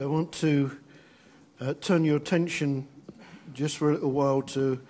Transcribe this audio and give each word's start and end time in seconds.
I 0.00 0.06
want 0.06 0.30
to 0.34 0.78
uh, 1.60 1.74
turn 1.80 2.04
your 2.04 2.18
attention 2.18 2.86
just 3.52 3.76
for 3.78 3.90
a 3.90 3.94
little 3.94 4.12
while 4.12 4.42
to 4.42 4.80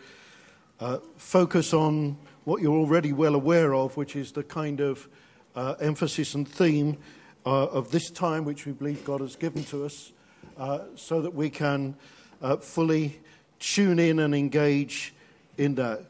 uh, 0.80 0.98
focus 1.16 1.72
on 1.72 2.18
what 2.44 2.60
you're 2.60 2.76
already 2.76 3.14
well 3.14 3.34
aware 3.34 3.74
of, 3.74 3.96
which 3.96 4.16
is 4.16 4.32
the 4.32 4.42
kind 4.42 4.82
of 4.82 5.08
uh, 5.56 5.76
emphasis 5.80 6.34
and 6.34 6.46
theme 6.46 6.98
uh, 7.46 7.68
of 7.68 7.90
this 7.90 8.10
time 8.10 8.44
which 8.44 8.66
we 8.66 8.72
believe 8.72 9.02
God 9.02 9.22
has 9.22 9.34
given 9.34 9.64
to 9.64 9.86
us, 9.86 10.12
uh, 10.58 10.80
so 10.94 11.22
that 11.22 11.32
we 11.32 11.48
can 11.48 11.96
uh, 12.42 12.58
fully 12.58 13.18
tune 13.60 13.98
in 13.98 14.18
and 14.18 14.34
engage 14.34 15.14
in 15.56 15.76
that. 15.76 16.04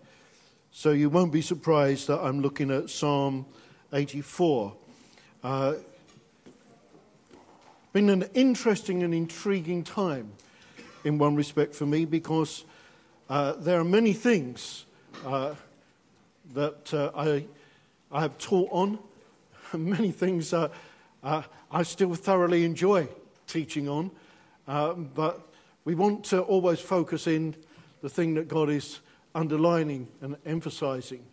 So 0.72 0.90
you 0.90 1.08
won't 1.08 1.32
be 1.32 1.42
surprised 1.42 2.08
that 2.08 2.18
I'm 2.18 2.40
looking 2.40 2.72
at 2.72 2.90
Psalm 2.90 3.46
84 3.92 4.74
been 7.92 8.10
an 8.10 8.24
interesting 8.34 9.02
and 9.02 9.14
intriguing 9.14 9.82
time 9.82 10.32
in 11.04 11.18
one 11.18 11.34
respect 11.34 11.74
for 11.74 11.86
me 11.86 12.04
because 12.04 12.64
uh, 13.30 13.52
there 13.54 13.80
are 13.80 13.84
many 13.84 14.12
things 14.12 14.84
uh, 15.24 15.54
that 16.54 16.92
uh, 16.92 17.10
I, 17.14 17.46
I 18.12 18.20
have 18.20 18.36
taught 18.38 18.68
on, 18.70 18.98
many 19.72 20.10
things 20.10 20.52
uh, 20.52 20.68
I 21.22 21.82
still 21.82 22.14
thoroughly 22.14 22.64
enjoy 22.64 23.08
teaching 23.46 23.88
on, 23.88 24.10
uh, 24.66 24.92
but 24.94 25.40
we 25.84 25.94
want 25.94 26.24
to 26.26 26.42
always 26.42 26.80
focus 26.80 27.26
in 27.26 27.56
the 28.02 28.08
thing 28.08 28.34
that 28.34 28.48
God 28.48 28.70
is 28.70 29.00
underlining 29.34 30.08
and 30.20 30.36
emphasizing. 30.46 31.24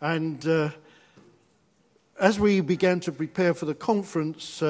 And 0.00 0.46
uh, 0.46 0.70
as 2.20 2.38
we 2.38 2.60
began 2.60 3.00
to 3.00 3.12
prepare 3.12 3.54
for 3.54 3.66
the 3.66 3.74
conference, 3.74 4.62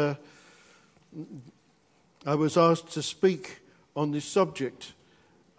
I 2.27 2.35
was 2.35 2.57
asked 2.57 2.93
to 2.93 3.03
speak 3.03 3.61
on 3.95 4.11
this 4.11 4.25
subject, 4.25 4.95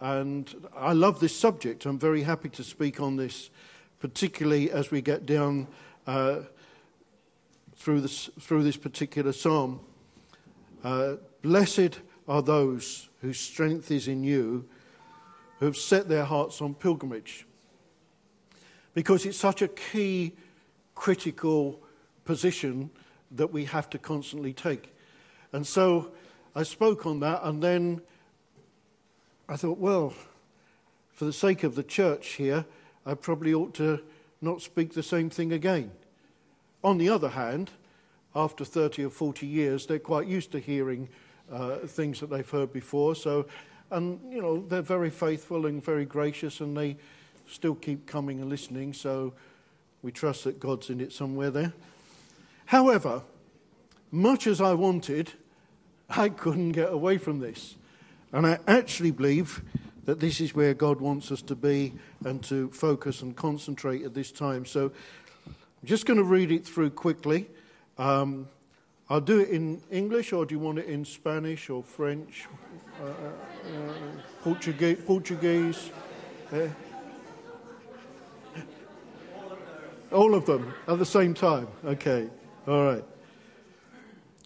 and 0.00 0.52
I 0.76 0.92
love 0.92 1.20
this 1.20 1.38
subject. 1.38 1.86
I'm 1.86 1.98
very 1.98 2.22
happy 2.22 2.48
to 2.50 2.64
speak 2.64 3.00
on 3.00 3.16
this, 3.16 3.50
particularly 4.00 4.70
as 4.70 4.90
we 4.90 5.00
get 5.00 5.26
down 5.26 5.68
uh, 6.06 6.40
through, 7.76 8.00
this, 8.00 8.28
through 8.40 8.64
this 8.64 8.76
particular 8.76 9.32
psalm. 9.32 9.80
Uh, 10.82 11.14
Blessed 11.42 12.00
are 12.26 12.42
those 12.42 13.08
whose 13.20 13.38
strength 13.38 13.90
is 13.90 14.08
in 14.08 14.24
you, 14.24 14.68
who 15.60 15.66
have 15.66 15.76
set 15.76 16.08
their 16.08 16.24
hearts 16.24 16.60
on 16.60 16.74
pilgrimage. 16.74 17.46
Because 18.92 19.24
it's 19.24 19.38
such 19.38 19.62
a 19.62 19.68
key, 19.68 20.32
critical 20.94 21.80
position 22.24 22.90
that 23.30 23.52
we 23.52 23.64
have 23.66 23.88
to 23.90 23.98
constantly 23.98 24.52
take. 24.52 24.95
And 25.56 25.66
so 25.66 26.10
I 26.54 26.64
spoke 26.64 27.06
on 27.06 27.20
that, 27.20 27.40
and 27.42 27.62
then 27.62 28.02
I 29.48 29.56
thought, 29.56 29.78
well, 29.78 30.12
for 31.14 31.24
the 31.24 31.32
sake 31.32 31.64
of 31.64 31.76
the 31.76 31.82
church 31.82 32.34
here, 32.34 32.66
I 33.06 33.14
probably 33.14 33.54
ought 33.54 33.72
to 33.76 34.02
not 34.42 34.60
speak 34.60 34.92
the 34.92 35.02
same 35.02 35.30
thing 35.30 35.52
again. 35.52 35.92
On 36.84 36.98
the 36.98 37.08
other 37.08 37.30
hand, 37.30 37.70
after 38.34 38.66
30 38.66 39.06
or 39.06 39.08
40 39.08 39.46
years, 39.46 39.86
they're 39.86 39.98
quite 39.98 40.26
used 40.26 40.52
to 40.52 40.58
hearing 40.58 41.08
uh, 41.50 41.76
things 41.86 42.20
that 42.20 42.28
they've 42.28 42.50
heard 42.50 42.70
before. 42.70 43.14
So, 43.14 43.46
and, 43.90 44.20
you 44.30 44.42
know, 44.42 44.60
they're 44.68 44.82
very 44.82 45.08
faithful 45.08 45.64
and 45.64 45.82
very 45.82 46.04
gracious, 46.04 46.60
and 46.60 46.76
they 46.76 46.98
still 47.48 47.76
keep 47.76 48.04
coming 48.04 48.42
and 48.42 48.50
listening. 48.50 48.92
So 48.92 49.32
we 50.02 50.12
trust 50.12 50.44
that 50.44 50.60
God's 50.60 50.90
in 50.90 51.00
it 51.00 51.14
somewhere 51.14 51.50
there. 51.50 51.72
However, 52.66 53.22
much 54.12 54.46
as 54.46 54.60
I 54.60 54.74
wanted, 54.74 55.32
I 56.08 56.28
couldn't 56.28 56.72
get 56.72 56.92
away 56.92 57.18
from 57.18 57.40
this. 57.40 57.76
And 58.32 58.46
I 58.46 58.58
actually 58.66 59.10
believe 59.10 59.62
that 60.04 60.20
this 60.20 60.40
is 60.40 60.54
where 60.54 60.72
God 60.72 61.00
wants 61.00 61.32
us 61.32 61.42
to 61.42 61.56
be 61.56 61.92
and 62.24 62.42
to 62.44 62.70
focus 62.70 63.22
and 63.22 63.34
concentrate 63.34 64.04
at 64.04 64.14
this 64.14 64.30
time. 64.30 64.64
So 64.64 64.92
I'm 65.46 65.54
just 65.84 66.06
going 66.06 66.18
to 66.18 66.24
read 66.24 66.52
it 66.52 66.64
through 66.64 66.90
quickly. 66.90 67.48
Um, 67.98 68.48
I'll 69.08 69.20
do 69.20 69.38
it 69.38 69.50
in 69.50 69.80
English, 69.90 70.32
or 70.32 70.44
do 70.44 70.54
you 70.54 70.58
want 70.58 70.78
it 70.78 70.86
in 70.86 71.04
Spanish 71.04 71.70
or 71.70 71.82
French, 71.82 72.46
uh, 73.00 73.06
uh, 73.06 73.10
uh 73.10 73.92
Portuguese? 74.42 74.98
Portuguese? 75.06 75.90
Uh, 76.52 76.68
all 80.12 80.34
of 80.34 80.46
them 80.46 80.74
at 80.88 80.98
the 80.98 81.06
same 81.06 81.34
time. 81.34 81.68
Okay, 81.84 82.28
all 82.66 82.84
right. 82.84 83.04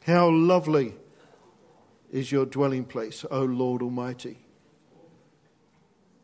How 0.06 0.28
lovely 0.28 0.94
is 2.10 2.32
your 2.32 2.46
dwelling 2.46 2.84
place, 2.84 3.24
O 3.30 3.44
Lord 3.44 3.82
Almighty. 3.82 4.38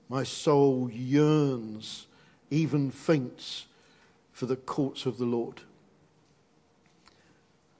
My 0.08 0.22
soul 0.22 0.90
yearns, 0.90 2.06
even 2.50 2.90
faints, 2.90 3.66
for 4.32 4.46
the 4.46 4.56
courts 4.56 5.06
of 5.06 5.18
the 5.18 5.24
Lord. 5.24 5.62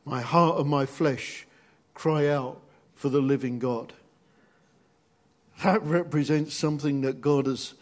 My 0.05 0.22
heart 0.22 0.59
and 0.59 0.69
my 0.69 0.87
flesh 0.87 1.47
cry 1.95 2.28
out 2.28 2.61
for 2.95 3.09
the 3.09 3.21
living 3.21 3.59
God. 3.59 3.93
That 5.62 5.83
represents 5.83 6.55
something 6.55 7.00
that 7.03 7.21
God 7.21 7.47
has, 7.47 7.75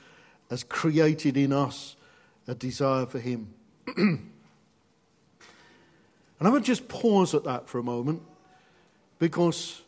has 0.50 0.64
created 0.64 1.36
in 1.36 1.52
us 1.52 1.96
a 2.46 2.54
desire 2.54 3.06
for 3.06 3.18
Him. 3.18 3.54
and 3.96 4.30
I 6.40 6.48
would 6.48 6.64
just 6.64 6.88
pause 6.88 7.34
at 7.34 7.44
that 7.44 7.68
for 7.68 7.78
a 7.78 7.82
moment 7.82 8.22
because 9.18 9.83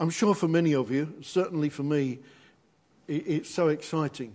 I'm 0.00 0.10
sure 0.10 0.34
for 0.34 0.48
many 0.48 0.74
of 0.74 0.90
you, 0.90 1.14
certainly 1.22 1.68
for 1.68 1.84
me, 1.84 2.18
it's 3.06 3.50
so 3.50 3.68
exciting 3.68 4.32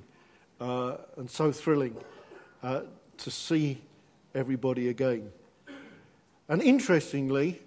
uh, 0.62 0.97
and 1.18 1.30
so 1.30 1.52
thrilling 1.52 1.97
uh, 2.64 2.81
to 3.18 3.31
see 3.31 3.81
everybody 4.34 4.90
again. 4.90 5.31
And 6.48 6.62
interestingly, 6.62 7.62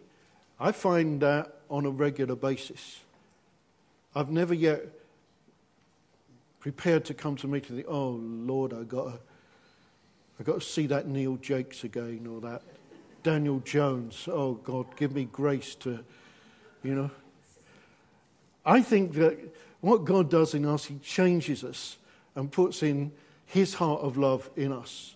I 0.59 0.73
find 0.73 1.21
that 1.21 1.57
on 1.69 1.85
a 1.87 1.91
regular 1.91 2.35
basis. 2.35 3.01
I've 4.15 4.31
never 4.31 4.55
yet 4.55 4.87
prepared 6.61 7.05
to 7.07 7.15
come 7.15 7.37
to 7.37 7.47
meet 7.47 7.71
meeting. 7.71 7.77
The, 7.77 7.87
oh 7.87 8.21
Lord, 8.21 8.73
I 8.73 8.85
got 8.85 9.05
to, 9.13 9.19
I 10.41 10.43
got 10.45 10.61
to 10.61 10.67
see 10.67 10.87
that 10.87 11.07
Neil 11.07 11.37
Jakes 11.37 11.85
again 11.85 12.27
or 12.27 12.41
that 12.41 12.63
Daniel 13.23 13.61
Jones. 13.61 14.29
Oh 14.31 14.55
God, 14.55 14.87
give 14.97 15.13
me 15.15 15.25
grace 15.25 15.75
to, 15.77 16.05
you 16.83 16.95
know, 16.95 17.11
I 18.65 18.83
think 18.83 19.15
that 19.15 19.39
what 19.81 20.05
God 20.05 20.31
does 20.31 20.55
in 20.55 20.65
us, 20.65 20.85
He 20.85 20.99
changes 20.99 21.65
us 21.65 21.97
and 22.35 22.51
puts 22.51 22.83
in 22.83 23.13
His 23.47 23.75
heart 23.75 24.01
of 24.03 24.17
love 24.17 24.49
in 24.57 24.73
us. 24.73 25.15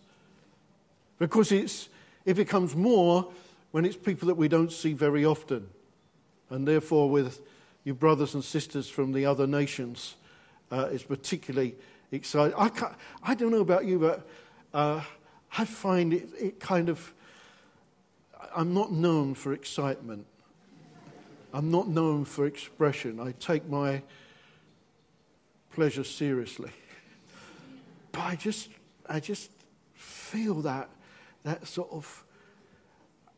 Because 1.19 1.53
it's, 1.53 1.89
it 2.25 2.35
becomes 2.35 2.75
more 2.75 3.29
when 3.71 3.85
it's 3.85 3.97
people 3.97 4.29
that 4.29 4.35
we 4.35 4.49
don't 4.49 4.73
see 4.73 4.93
very 4.93 5.25
often. 5.25 5.69
And 6.51 6.67
therefore, 6.67 7.11
with 7.11 7.41
your 7.85 7.95
brothers 7.95 8.35
and 8.35 8.45
sisters 8.45 8.89
from 8.89 9.13
the 9.13 9.27
other 9.27 9.47
nations, 9.47 10.17
uh, 10.71 10.89
it's 10.91 11.05
particularly 11.05 11.77
exciting. 12.11 12.57
I, 12.59 12.71
I 13.23 13.35
don't 13.35 13.51
know 13.51 13.61
about 13.61 13.85
you, 13.85 13.99
but 13.99 14.29
uh, 14.75 15.03
I 15.57 15.65
find 15.65 16.13
it, 16.13 16.29
it 16.39 16.61
kind 16.61 16.89
of, 16.89 17.15
I'm 18.55 18.75
not 18.75 18.93
known 18.93 19.35
for 19.35 19.53
excitement. 19.53 20.27
I'm 21.57 21.71
not 21.71 21.89
known 21.89 22.27
for 22.27 22.45
expression. 22.45 23.19
I 23.19 23.33
take 23.41 23.67
my 23.67 24.03
pleasure 25.73 26.05
seriously. 26.05 26.69
But 28.13 28.21
I 28.21 28.37
just, 28.37 28.69
I 29.07 29.21
just 29.21 29.51
feel 29.95 30.57
that, 30.57 30.91
that 31.45 31.67
sort 31.67 31.91
of. 31.93 32.25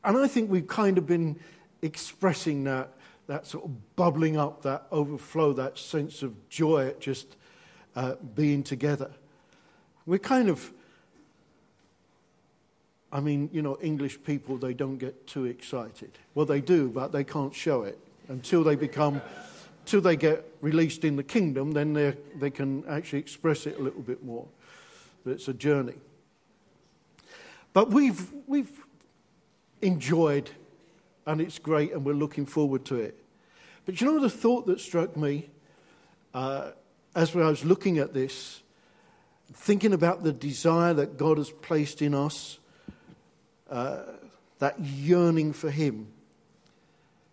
And 0.02 0.18
I 0.18 0.26
think 0.26 0.50
we've 0.50 0.66
kind 0.66 0.98
of 0.98 1.06
been 1.06 1.38
expressing 1.80 2.64
that, 2.64 2.90
that 3.28 3.46
sort 3.46 3.66
of 3.66 3.94
bubbling 3.94 4.36
up, 4.36 4.62
that 4.62 4.88
overflow, 4.90 5.52
that 5.52 5.78
sense 5.78 6.24
of 6.24 6.48
joy 6.48 6.88
at 6.88 7.00
just 7.00 7.36
uh, 7.94 8.16
being 8.34 8.64
together. 8.64 9.12
We're 10.06 10.18
kind 10.18 10.48
of 10.48 10.72
I 13.10 13.20
mean, 13.20 13.48
you 13.52 13.62
know, 13.62 13.78
English 13.80 14.22
people, 14.22 14.58
they 14.58 14.74
don't 14.74 14.98
get 14.98 15.26
too 15.26 15.46
excited. 15.46 16.10
Well, 16.34 16.44
they 16.44 16.60
do, 16.60 16.90
but 16.90 17.10
they 17.10 17.24
can't 17.24 17.54
show 17.54 17.84
it 17.84 17.98
until 18.28 18.62
they 18.62 18.76
become, 18.76 19.20
until 19.80 20.00
they 20.00 20.16
get 20.16 20.44
released 20.60 21.04
in 21.04 21.16
the 21.16 21.22
kingdom, 21.22 21.72
then 21.72 22.14
they 22.36 22.50
can 22.50 22.84
actually 22.88 23.18
express 23.18 23.66
it 23.66 23.78
a 23.78 23.82
little 23.82 24.02
bit 24.02 24.22
more. 24.22 24.46
But 25.24 25.32
it's 25.32 25.48
a 25.48 25.54
journey. 25.54 25.94
But 27.72 27.90
we've, 27.90 28.32
we've 28.46 28.84
enjoyed, 29.82 30.50
and 31.26 31.40
it's 31.40 31.58
great, 31.58 31.92
and 31.92 32.04
we're 32.04 32.12
looking 32.12 32.46
forward 32.46 32.84
to 32.86 32.96
it. 32.96 33.22
But 33.86 34.00
you 34.00 34.06
know 34.06 34.20
the 34.20 34.30
thought 34.30 34.66
that 34.66 34.80
struck 34.80 35.16
me 35.16 35.48
uh, 36.34 36.72
as 37.14 37.34
I 37.34 37.48
was 37.48 37.64
looking 37.64 37.98
at 37.98 38.12
this, 38.12 38.62
thinking 39.52 39.92
about 39.92 40.22
the 40.22 40.32
desire 40.32 40.94
that 40.94 41.16
God 41.16 41.38
has 41.38 41.50
placed 41.50 42.02
in 42.02 42.14
us, 42.14 42.58
uh, 43.70 44.02
that 44.58 44.78
yearning 44.80 45.52
for 45.52 45.70
Him 45.70 46.08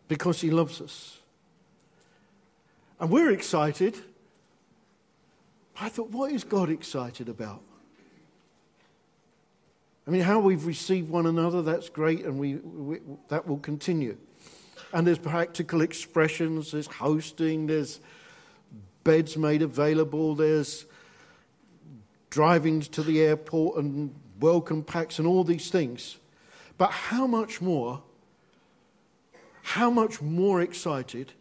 because 0.08 0.42
He 0.42 0.52
loves 0.52 0.82
us. 0.82 1.20
And 3.00 3.10
we're 3.10 3.32
excited. 3.32 3.98
I 5.80 5.90
thought, 5.90 6.10
what 6.10 6.32
is 6.32 6.44
God 6.44 6.70
excited 6.70 7.28
about? 7.28 7.62
I 10.08 10.12
mean, 10.12 10.22
how 10.22 10.40
we've 10.40 10.66
received 10.66 11.10
one 11.10 11.26
another, 11.26 11.62
that's 11.62 11.90
great, 11.90 12.26
and 12.26 12.40
we, 12.40 12.56
we, 12.56 13.00
that 13.30 13.48
will 13.48 13.58
continue. 13.58 14.18
And 14.94 15.06
there's 15.06 15.18
practical 15.18 15.82
expressions, 15.82 16.72
there's 16.72 16.88
hosting, 16.88 17.68
there's 17.68 18.00
beds 19.04 19.36
made 19.36 19.62
available, 19.62 20.36
there's 20.36 20.86
driving 22.30 22.82
to 22.82 23.02
the 23.02 23.22
airport 23.22 23.78
and 23.78 24.14
welcome 24.40 24.84
packs 24.84 25.20
and 25.20 25.28
all 25.28 25.44
these 25.44 25.70
things. 25.70 26.18
But 26.78 26.92
how 26.92 27.26
much 27.26 27.62
more, 27.62 28.04
how 29.66 29.90
much 29.90 30.22
more 30.22 30.62
excited 30.62 31.34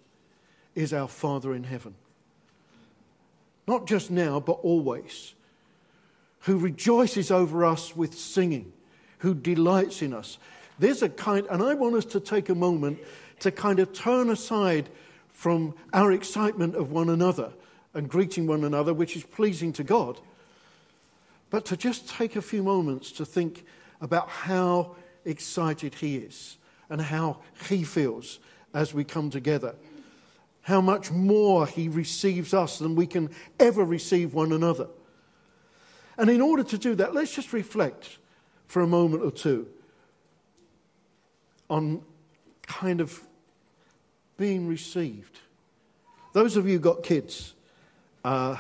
is 0.74 0.94
our 0.94 1.06
Father 1.06 1.54
in 1.54 1.62
heaven? 1.62 1.94
Not 3.68 3.86
just 3.86 4.10
now, 4.10 4.40
but 4.40 4.54
always 4.62 5.34
who 6.40 6.56
rejoices 6.56 7.30
over 7.30 7.66
us 7.66 7.94
with 7.94 8.14
singing, 8.14 8.72
who 9.18 9.34
delights 9.34 10.00
in 10.00 10.14
us. 10.14 10.38
There's 10.78 11.02
a 11.02 11.10
kind, 11.10 11.46
and 11.50 11.62
I 11.62 11.74
want 11.74 11.96
us 11.96 12.06
to 12.06 12.20
take 12.20 12.48
a 12.48 12.54
moment 12.54 12.98
to 13.40 13.50
kind 13.50 13.78
of 13.78 13.92
turn 13.92 14.30
aside 14.30 14.88
from 15.30 15.74
our 15.92 16.10
excitement 16.10 16.76
of 16.76 16.92
one 16.92 17.10
another 17.10 17.52
and 17.92 18.08
greeting 18.08 18.46
one 18.46 18.64
another, 18.64 18.94
which 18.94 19.16
is 19.16 19.22
pleasing 19.22 19.72
to 19.74 19.84
God, 19.84 20.18
but 21.50 21.66
to 21.66 21.76
just 21.76 22.08
take 22.08 22.36
a 22.36 22.42
few 22.42 22.62
moments 22.62 23.12
to 23.12 23.26
think 23.26 23.66
about 24.00 24.30
how 24.30 24.96
excited 25.26 25.94
He 25.96 26.16
is 26.16 26.56
and 26.88 27.00
how 27.00 27.38
He 27.68 27.84
feels 27.84 28.38
as 28.72 28.92
we 28.92 29.04
come 29.04 29.30
together. 29.30 29.74
How 30.62 30.80
much 30.80 31.10
more 31.10 31.66
He 31.66 31.88
receives 31.88 32.54
us 32.54 32.78
than 32.78 32.94
we 32.94 33.06
can 33.06 33.30
ever 33.58 33.84
receive 33.84 34.34
one 34.34 34.52
another. 34.52 34.88
And 36.16 36.30
in 36.30 36.40
order 36.40 36.62
to 36.62 36.78
do 36.78 36.94
that, 36.96 37.14
let's 37.14 37.34
just 37.34 37.52
reflect 37.52 38.18
for 38.66 38.82
a 38.82 38.86
moment 38.86 39.22
or 39.22 39.30
two 39.30 39.68
on 41.68 42.02
kind 42.62 43.00
of 43.00 43.20
being 44.36 44.66
received. 44.66 45.40
Those 46.32 46.56
of 46.56 46.66
you 46.66 46.74
who 46.74 46.78
got 46.80 47.02
kids, 47.02 47.54
uh, 48.24 48.56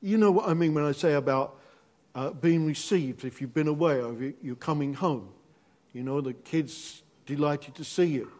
you 0.00 0.16
know 0.16 0.30
what 0.30 0.48
I 0.48 0.54
mean 0.54 0.72
when 0.74 0.84
I 0.84 0.92
say 0.92 1.14
about 1.14 1.56
uh, 2.14 2.30
being 2.30 2.64
received. 2.64 3.24
If 3.24 3.40
you've 3.40 3.54
been 3.54 3.68
away 3.68 4.00
or 4.00 4.14
you're 4.42 4.56
coming 4.56 4.94
home, 4.94 5.28
you 5.92 6.02
know, 6.02 6.20
the 6.20 6.32
kids 6.32 7.02
delighted 7.26 7.74
to 7.76 7.84
see 7.84 8.04
you. 8.04 8.30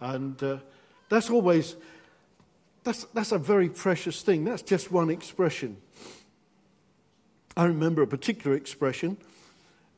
And 0.00 0.42
uh, 0.42 0.58
that's 1.08 1.30
always, 1.30 1.76
that's, 2.84 3.04
that's 3.14 3.32
a 3.32 3.38
very 3.38 3.68
precious 3.68 4.22
thing. 4.22 4.44
That's 4.44 4.62
just 4.62 4.90
one 4.90 5.10
expression. 5.10 5.76
I 7.56 7.64
remember 7.64 8.02
a 8.02 8.06
particular 8.06 8.56
expression 8.56 9.18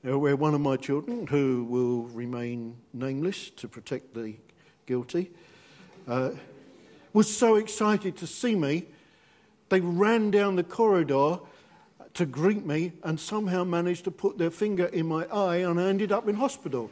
uh, 0.06 0.18
where 0.18 0.34
one 0.34 0.54
of 0.54 0.60
my 0.60 0.76
children, 0.76 1.26
who 1.26 1.64
will 1.64 2.02
remain 2.14 2.76
nameless 2.92 3.50
to 3.50 3.68
protect 3.68 4.14
the 4.14 4.34
guilty, 4.86 5.30
uh, 6.08 6.30
was 7.12 7.34
so 7.34 7.56
excited 7.56 8.16
to 8.16 8.26
see 8.26 8.56
me, 8.56 8.86
they 9.68 9.80
ran 9.80 10.30
down 10.30 10.56
the 10.56 10.64
corridor 10.64 11.38
to 12.14 12.26
greet 12.26 12.64
me 12.66 12.92
and 13.04 13.18
somehow 13.18 13.64
managed 13.64 14.04
to 14.04 14.10
put 14.10 14.36
their 14.36 14.50
finger 14.50 14.86
in 14.86 15.06
my 15.06 15.24
eye, 15.26 15.56
and 15.56 15.80
I 15.80 15.84
ended 15.84 16.12
up 16.12 16.28
in 16.28 16.34
hospital. 16.34 16.90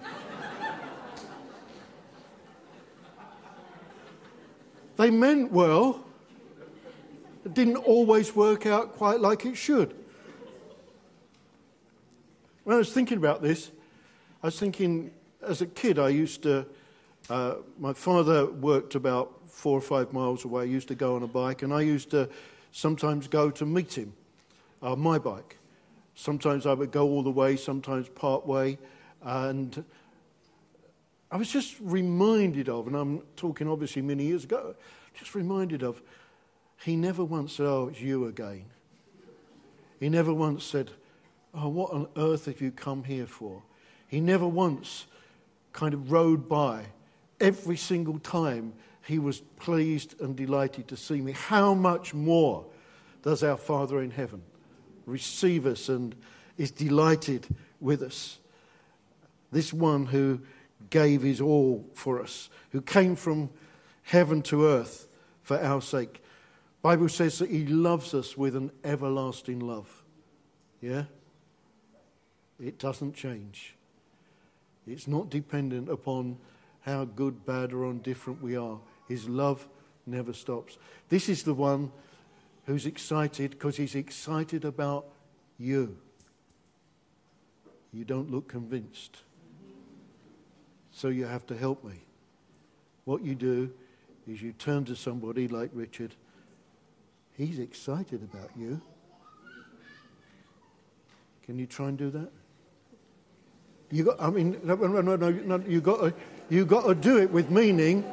they 4.97 5.11
meant 5.11 5.53
well, 5.53 6.05
it 7.45 7.55
didn't 7.55 7.77
always 7.77 8.35
work 8.35 8.67
out 8.67 8.95
quite 8.95 9.21
like 9.21 9.45
it 9.45 9.57
should. 9.57 9.95
When 12.65 12.75
I 12.75 12.79
was 12.79 12.93
thinking 12.93 13.19
about 13.19 13.43
this, 13.43 13.71
I 14.43 14.47
was 14.47 14.59
thinking 14.59 15.11
as 15.43 15.63
a 15.63 15.67
kid, 15.67 15.99
I 15.99 16.11
used 16.11 16.43
to, 16.43 16.67
uh, 17.29 17.57
my 17.79 17.93
father 17.93 18.47
worked 18.47 18.95
about 18.95 19.33
four 19.49 19.77
or 19.77 19.83
five 19.83 20.13
miles 20.13 20.45
away. 20.45 20.63
I 20.63 20.67
used 20.67 20.89
to 20.89 20.95
go 20.95 21.17
on 21.17 21.23
a 21.23 21.27
bike, 21.27 21.63
and 21.63 21.73
I 21.73 21.81
used 21.81 22.11
to 22.11 22.29
sometimes 22.73 23.27
go 23.27 23.51
to 23.51 23.67
meet 23.67 23.97
him 23.97 24.13
uh, 24.83 24.97
my 24.97 25.19
bike. 25.19 25.59
Sometimes 26.15 26.67
I 26.67 26.75
would 26.75 26.91
go 26.91 27.09
all 27.09 27.23
the 27.23 27.31
way, 27.31 27.57
sometimes 27.57 28.09
part 28.09 28.47
way, 28.47 28.79
and 29.23 29.85
I 31.31 31.37
was 31.37 31.51
just 31.51 31.77
reminded 31.81 32.69
of, 32.69 32.87
and 32.87 32.97
I'm 32.97 33.21
talking 33.37 33.69
obviously 33.69 34.03
many 34.03 34.25
years 34.25 34.45
ago, 34.45 34.75
just 35.15 35.35
reminded 35.35 35.83
of, 35.83 36.03
he 36.85 36.97
never 36.97 37.25
once 37.25 37.55
said, 37.55 37.67
Oh, 37.67 37.89
it's 37.89 38.01
you 38.01 38.27
again. 38.27 38.65
He 40.01 40.09
never 40.09 40.33
once 40.33 40.65
said, 40.65 40.91
Oh, 41.55 41.69
what 41.69 41.93
on 41.93 42.09
earth 42.17 42.47
have 42.47 42.61
you 42.61 42.71
come 42.71 43.05
here 43.05 43.27
for? 43.27 43.63
He 44.09 44.21
never 44.21 44.47
once 44.47 45.07
kind 45.73 45.95
of 45.95 46.11
rode 46.11 46.49
by. 46.49 46.87
Every 47.41 47.77
single 47.77 48.19
time 48.19 48.73
he 49.07 49.19
was 49.19 49.41
pleased 49.59 50.21
and 50.21 50.35
delighted 50.37 50.89
to 50.89 50.97
see 50.97 51.21
me. 51.21 51.33
How 51.33 51.75
much 51.75 52.13
more 52.13 52.67
does 53.23 53.43
our 53.43 53.57
Father 53.57 54.03
in 54.03 54.11
heaven 54.11 54.43
receive 55.07 55.67
us 55.67 55.89
and 55.89 56.15
is 56.57 56.71
delighted 56.71 57.47
with 57.81 58.03
us? 58.03 58.39
This 59.53 59.73
one 59.73 60.07
who 60.07 60.41
gave 60.91 61.23
his 61.23 61.41
all 61.41 61.85
for 61.95 62.21
us, 62.23 62.49
who 62.71 62.81
came 62.81 63.17
from 63.17 63.51
heaven 64.03 64.43
to 64.43 64.67
earth 64.67 65.07
for 65.43 65.59
our 65.61 65.81
sake. 65.81 66.23
Bible 66.83 67.09
says 67.09 67.39
that 67.39 67.51
he 67.51 67.67
loves 67.67 68.15
us 68.15 68.37
with 68.37 68.57
an 68.57 68.71
everlasting 68.85 69.61
love. 69.61 70.03
Yeah? 70.81 71.05
It 72.59 72.79
doesn't 72.79 73.15
change. 73.15 73.77
It's 74.87 75.07
not 75.07 75.31
dependent 75.31 75.89
upon 75.89 76.39
how 76.81 77.05
good, 77.05 77.45
bad, 77.45 77.73
or 77.73 77.91
indifferent 77.91 78.43
we 78.43 78.57
are. 78.57 78.79
His 79.09 79.29
love 79.29 79.69
never 80.07 80.33
stops. 80.33 80.79
This 81.09 81.29
is 81.29 81.43
the 81.43 81.55
one 81.55 81.93
who's 82.71 82.87
excited 82.87 83.51
because 83.51 83.77
he's 83.77 83.97
excited 83.97 84.65
about 84.65 85.05
you. 85.59 85.97
You 87.93 88.05
don't 88.05 88.31
look 88.31 88.47
convinced. 88.47 89.17
So 90.93 91.09
you 91.09 91.27
have 91.27 91.45
to 91.47 91.57
help 91.57 91.83
me. 91.83 91.97
What 93.07 93.25
you 93.25 93.35
do 93.35 93.73
is 94.29 94.41
you 94.41 94.53
turn 94.53 94.85
to 94.85 94.95
somebody 94.95 95.49
like 95.49 95.71
Richard. 95.73 96.15
He's 97.37 97.59
excited 97.59 98.23
about 98.23 98.51
you. 98.57 98.81
Can 101.47 101.59
you 101.59 101.67
try 101.67 101.89
and 101.89 101.99
do 101.99 102.11
that? 102.11 102.31
You 103.91 104.05
got, 104.05 104.23
I 104.23 104.31
mean, 104.31 104.61
no, 104.63 104.77
no, 104.77 105.17
no, 105.17 105.17
no, 105.17 105.65
you 105.67 105.81
got 105.81 106.15
you 106.49 106.65
got 106.65 106.87
to 106.87 106.95
do 106.95 107.19
it 107.19 107.33
with 107.33 107.51
meaning. 107.51 108.05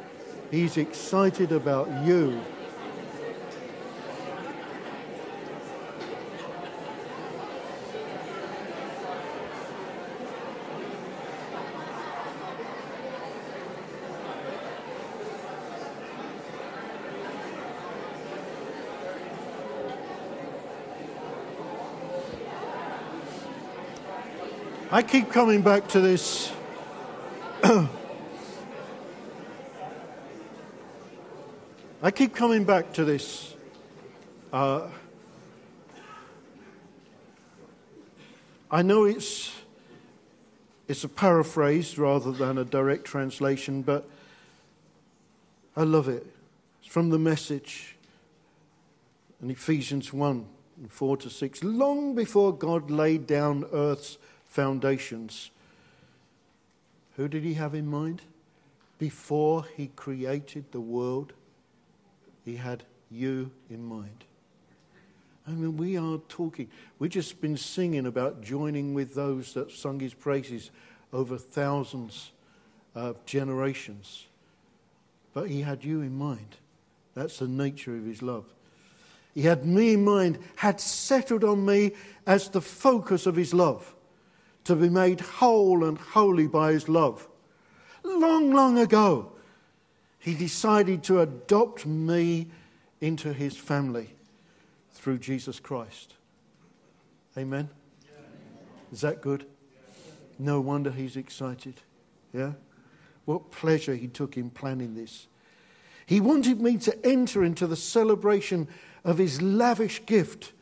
He's 0.50 0.76
excited 0.76 1.52
about 1.52 1.88
you. 2.04 2.40
I 24.98 25.02
keep 25.02 25.30
coming 25.30 25.62
back 25.62 25.86
to 25.90 26.00
this. 26.00 26.50
I 32.02 32.10
keep 32.12 32.34
coming 32.34 32.64
back 32.64 32.94
to 32.94 33.04
this. 33.04 33.54
Uh, 34.52 34.88
I 38.72 38.82
know 38.82 39.04
it's, 39.04 39.54
it's 40.88 41.04
a 41.04 41.08
paraphrase 41.08 41.96
rather 41.96 42.32
than 42.32 42.58
a 42.58 42.64
direct 42.64 43.04
translation, 43.04 43.82
but 43.82 44.04
I 45.76 45.84
love 45.84 46.08
it. 46.08 46.26
It's 46.82 46.90
from 46.90 47.10
the 47.10 47.20
message 47.20 47.94
in 49.40 49.48
Ephesians 49.48 50.12
1 50.12 50.44
4 50.88 51.16
to 51.18 51.30
6. 51.30 51.62
Long 51.62 52.16
before 52.16 52.52
God 52.52 52.90
laid 52.90 53.28
down 53.28 53.64
earth's 53.72 54.18
foundations. 54.48 55.50
Who 57.16 57.28
did 57.28 57.44
he 57.44 57.54
have 57.54 57.74
in 57.74 57.86
mind? 57.86 58.22
Before 58.98 59.64
he 59.76 59.92
created 59.94 60.72
the 60.72 60.80
world, 60.80 61.32
he 62.44 62.56
had 62.56 62.82
you 63.10 63.52
in 63.70 63.84
mind. 63.84 64.24
I 65.46 65.52
mean, 65.52 65.76
we 65.76 65.96
are 65.96 66.18
talking, 66.28 66.68
we've 66.98 67.10
just 67.10 67.40
been 67.40 67.56
singing 67.56 68.06
about 68.06 68.42
joining 68.42 68.92
with 68.92 69.14
those 69.14 69.54
that 69.54 69.70
sung 69.70 70.00
his 70.00 70.12
praises 70.12 70.70
over 71.12 71.38
thousands 71.38 72.32
of 72.94 73.24
generations. 73.24 74.26
But 75.32 75.48
He 75.48 75.62
had 75.62 75.84
you 75.84 76.00
in 76.00 76.16
mind. 76.16 76.56
That's 77.14 77.38
the 77.38 77.48
nature 77.48 77.96
of 77.96 78.04
His 78.04 78.22
love. 78.22 78.44
He 79.34 79.42
had 79.42 79.64
me 79.64 79.94
in 79.94 80.04
mind, 80.04 80.38
had 80.56 80.80
settled 80.80 81.44
on 81.44 81.64
me 81.64 81.92
as 82.26 82.48
the 82.48 82.60
focus 82.60 83.26
of 83.26 83.36
His 83.36 83.54
love, 83.54 83.94
to 84.68 84.76
be 84.76 84.90
made 84.90 85.18
whole 85.18 85.82
and 85.82 85.96
holy 85.96 86.46
by 86.46 86.72
His 86.72 86.90
love. 86.90 87.26
Long, 88.04 88.52
long 88.52 88.76
ago, 88.76 89.32
He 90.18 90.34
decided 90.34 91.02
to 91.04 91.20
adopt 91.20 91.86
me 91.86 92.48
into 93.00 93.32
His 93.32 93.56
family 93.56 94.10
through 94.92 95.20
Jesus 95.20 95.58
Christ. 95.58 96.12
Amen? 97.38 97.70
Is 98.92 99.00
that 99.00 99.22
good? 99.22 99.46
No 100.38 100.60
wonder 100.60 100.90
he's 100.90 101.16
excited. 101.16 101.80
Yeah? 102.34 102.52
What 103.24 103.50
pleasure 103.50 103.94
he 103.94 104.06
took 104.06 104.36
in 104.36 104.50
planning 104.50 104.94
this. 104.94 105.28
He 106.04 106.20
wanted 106.20 106.60
me 106.60 106.76
to 106.78 107.06
enter 107.06 107.42
into 107.42 107.66
the 107.66 107.76
celebration 107.76 108.68
of 109.02 109.16
his 109.16 109.40
lavish 109.40 110.04
gift, 110.04 110.52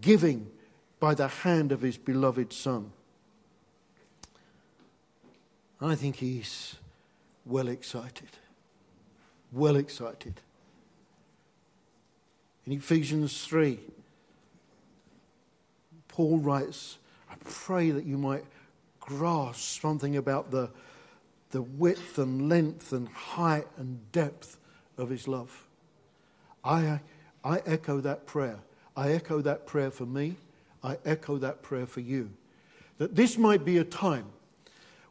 giving 0.00 0.48
by 1.00 1.14
the 1.14 1.28
hand 1.28 1.72
of 1.72 1.82
his 1.82 1.98
beloved 1.98 2.52
Son. 2.52 2.92
I 5.80 5.94
think 5.94 6.16
he's 6.16 6.76
well 7.44 7.68
excited. 7.68 8.30
Well 9.52 9.76
excited. 9.76 10.40
In 12.66 12.72
Ephesians 12.72 13.44
3, 13.44 13.78
Paul 16.08 16.38
writes, 16.38 16.98
I 17.30 17.34
pray 17.44 17.90
that 17.90 18.04
you 18.04 18.16
might 18.16 18.44
grasp 19.00 19.80
something 19.80 20.16
about 20.16 20.50
the, 20.50 20.70
the 21.50 21.62
width 21.62 22.18
and 22.18 22.48
length 22.48 22.92
and 22.92 23.08
height 23.08 23.66
and 23.76 24.10
depth 24.12 24.58
of 24.96 25.10
his 25.10 25.28
love. 25.28 25.66
I, 26.64 27.00
I 27.44 27.58
echo 27.66 28.00
that 28.00 28.26
prayer. 28.26 28.58
I 28.96 29.12
echo 29.12 29.42
that 29.42 29.66
prayer 29.66 29.90
for 29.90 30.06
me. 30.06 30.36
I 30.82 30.96
echo 31.04 31.36
that 31.38 31.62
prayer 31.62 31.86
for 31.86 32.00
you. 32.00 32.30
That 32.98 33.14
this 33.14 33.36
might 33.36 33.64
be 33.64 33.78
a 33.78 33.84
time 33.84 34.26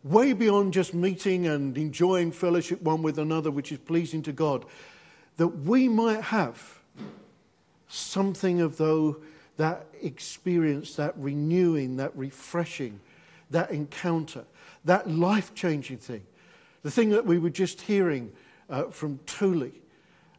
way 0.05 0.33
beyond 0.33 0.71
just 0.71 0.93
meeting 0.93 1.47
and 1.47 1.77
enjoying 1.77 2.31
fellowship 2.31 2.79
one 2.83 3.01
with 3.01 3.17
another, 3.17 3.49
which 3.49 3.71
is 3.71 3.79
pleasing 3.79 4.21
to 4.21 4.31
God, 4.31 4.63
that 5.37 5.47
we 5.47 5.89
might 5.89 6.21
have 6.21 6.79
something 7.87 8.61
of 8.61 8.77
though 8.77 9.17
that 9.57 9.87
experience, 10.01 10.95
that 10.95 11.13
renewing, 11.17 11.97
that 11.97 12.15
refreshing, 12.15 12.99
that 13.49 13.71
encounter, 13.71 14.45
that 14.83 15.09
life 15.09 15.55
changing 15.55 15.97
thing. 15.97 16.23
The 16.83 16.91
thing 16.91 17.09
that 17.09 17.25
we 17.25 17.39
were 17.39 17.49
just 17.49 17.81
hearing 17.81 18.31
uh, 18.69 18.83
from 18.85 19.17
Thule. 19.25 19.71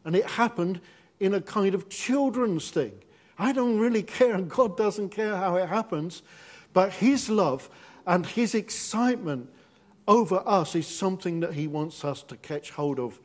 And 0.05 0.15
it 0.15 0.25
happened 0.25 0.79
in 1.19 1.33
a 1.33 1.41
kind 1.41 1.75
of 1.75 1.89
children's 1.89 2.69
thing. 2.69 2.93
I 3.37 3.51
don't 3.51 3.79
really 3.79 4.03
care, 4.03 4.33
and 4.33 4.49
God 4.49 4.77
doesn't 4.77 5.09
care 5.09 5.35
how 5.35 5.57
it 5.57 5.67
happens, 5.67 6.21
but 6.73 6.93
His 6.93 7.29
love 7.29 7.69
and 8.05 8.25
His 8.25 8.55
excitement 8.55 9.49
over 10.07 10.41
us 10.45 10.75
is 10.75 10.87
something 10.87 11.41
that 11.41 11.53
He 11.53 11.67
wants 11.67 12.05
us 12.05 12.23
to 12.23 12.37
catch 12.37 12.71
hold 12.71 12.99
of 12.99 13.19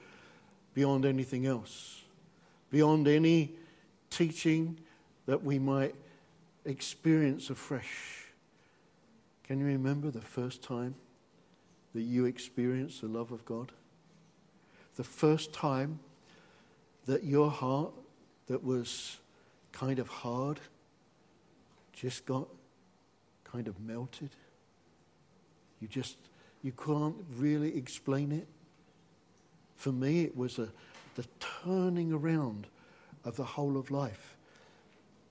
beyond 0.75 1.05
anything 1.05 1.47
else, 1.47 2.03
beyond 2.71 3.07
any 3.07 3.53
teaching 4.11 4.79
that 5.27 5.43
we 5.43 5.59
might 5.59 5.95
experience 6.65 7.51
afresh. 7.51 8.27
Can 9.45 9.59
you 9.59 9.67
remember 9.67 10.11
the 10.11 10.21
first 10.21 10.63
time 10.63 10.95
that 11.95 12.03
you 12.03 12.25
experienced 12.25 13.01
the 13.03 13.09
love 13.09 13.33
of 13.33 13.45
God? 13.45 13.73
The 14.97 15.05
first 15.05 15.53
time 15.53 16.01
that 17.07 17.25
your 17.25 17.51
heart, 17.51 17.93
that 18.47 18.63
was 18.63 19.19
kind 19.73 19.99
of 19.99 20.09
hard, 20.09 20.61
just 21.93 22.25
got 22.27 22.49
kind 23.45 23.69
of 23.69 23.79
melted? 23.81 24.31
You 25.81 25.89
just, 25.89 26.17
you 26.63 26.73
can't 26.73 27.17
really 27.37 27.77
explain 27.77 28.33
it. 28.33 28.47
For 29.77 29.93
me, 29.93 30.23
it 30.23 30.37
was 30.37 30.59
a, 30.59 30.69
the 31.17 31.27
turning 31.65 32.13
around 32.13 32.69
of 33.25 33.37
the 33.37 33.45
whole 33.45 33.77
of 33.77 33.91
life. 33.91 34.37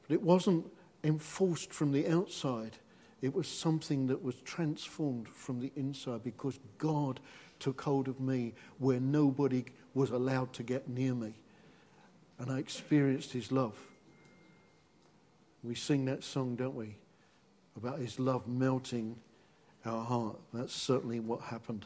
But 0.08 0.14
it 0.14 0.22
wasn't 0.22 0.66
enforced 1.04 1.74
from 1.74 1.92
the 1.92 2.08
outside, 2.08 2.78
it 3.22 3.34
was 3.34 3.48
something 3.48 4.08
that 4.08 4.24
was 4.24 4.36
transformed 4.42 5.28
from 5.28 5.60
the 5.60 5.72
inside 5.76 6.24
because 6.24 6.60
God 6.78 7.20
took 7.60 7.80
hold 7.82 8.08
of 8.08 8.20
me 8.20 8.54
where 8.80 9.00
nobody 9.00 9.66
was 9.94 10.10
allowed 10.10 10.52
to 10.54 10.64
get 10.64 10.90
near 10.90 11.14
me. 11.14 11.36
And 12.40 12.52
I 12.52 12.58
experienced 12.58 13.32
His 13.32 13.52
love. 13.52 13.78
We 15.64 15.76
sing 15.76 16.06
that 16.06 16.24
song, 16.24 16.56
don't 16.56 16.76
we? 16.76 16.96
About 17.78 18.00
His 18.00 18.20
love 18.20 18.48
melting 18.48 19.16
our 19.86 20.04
heart. 20.04 20.38
That's 20.54 20.74
certainly 20.74 21.20
what 21.20 21.42
happened 21.42 21.86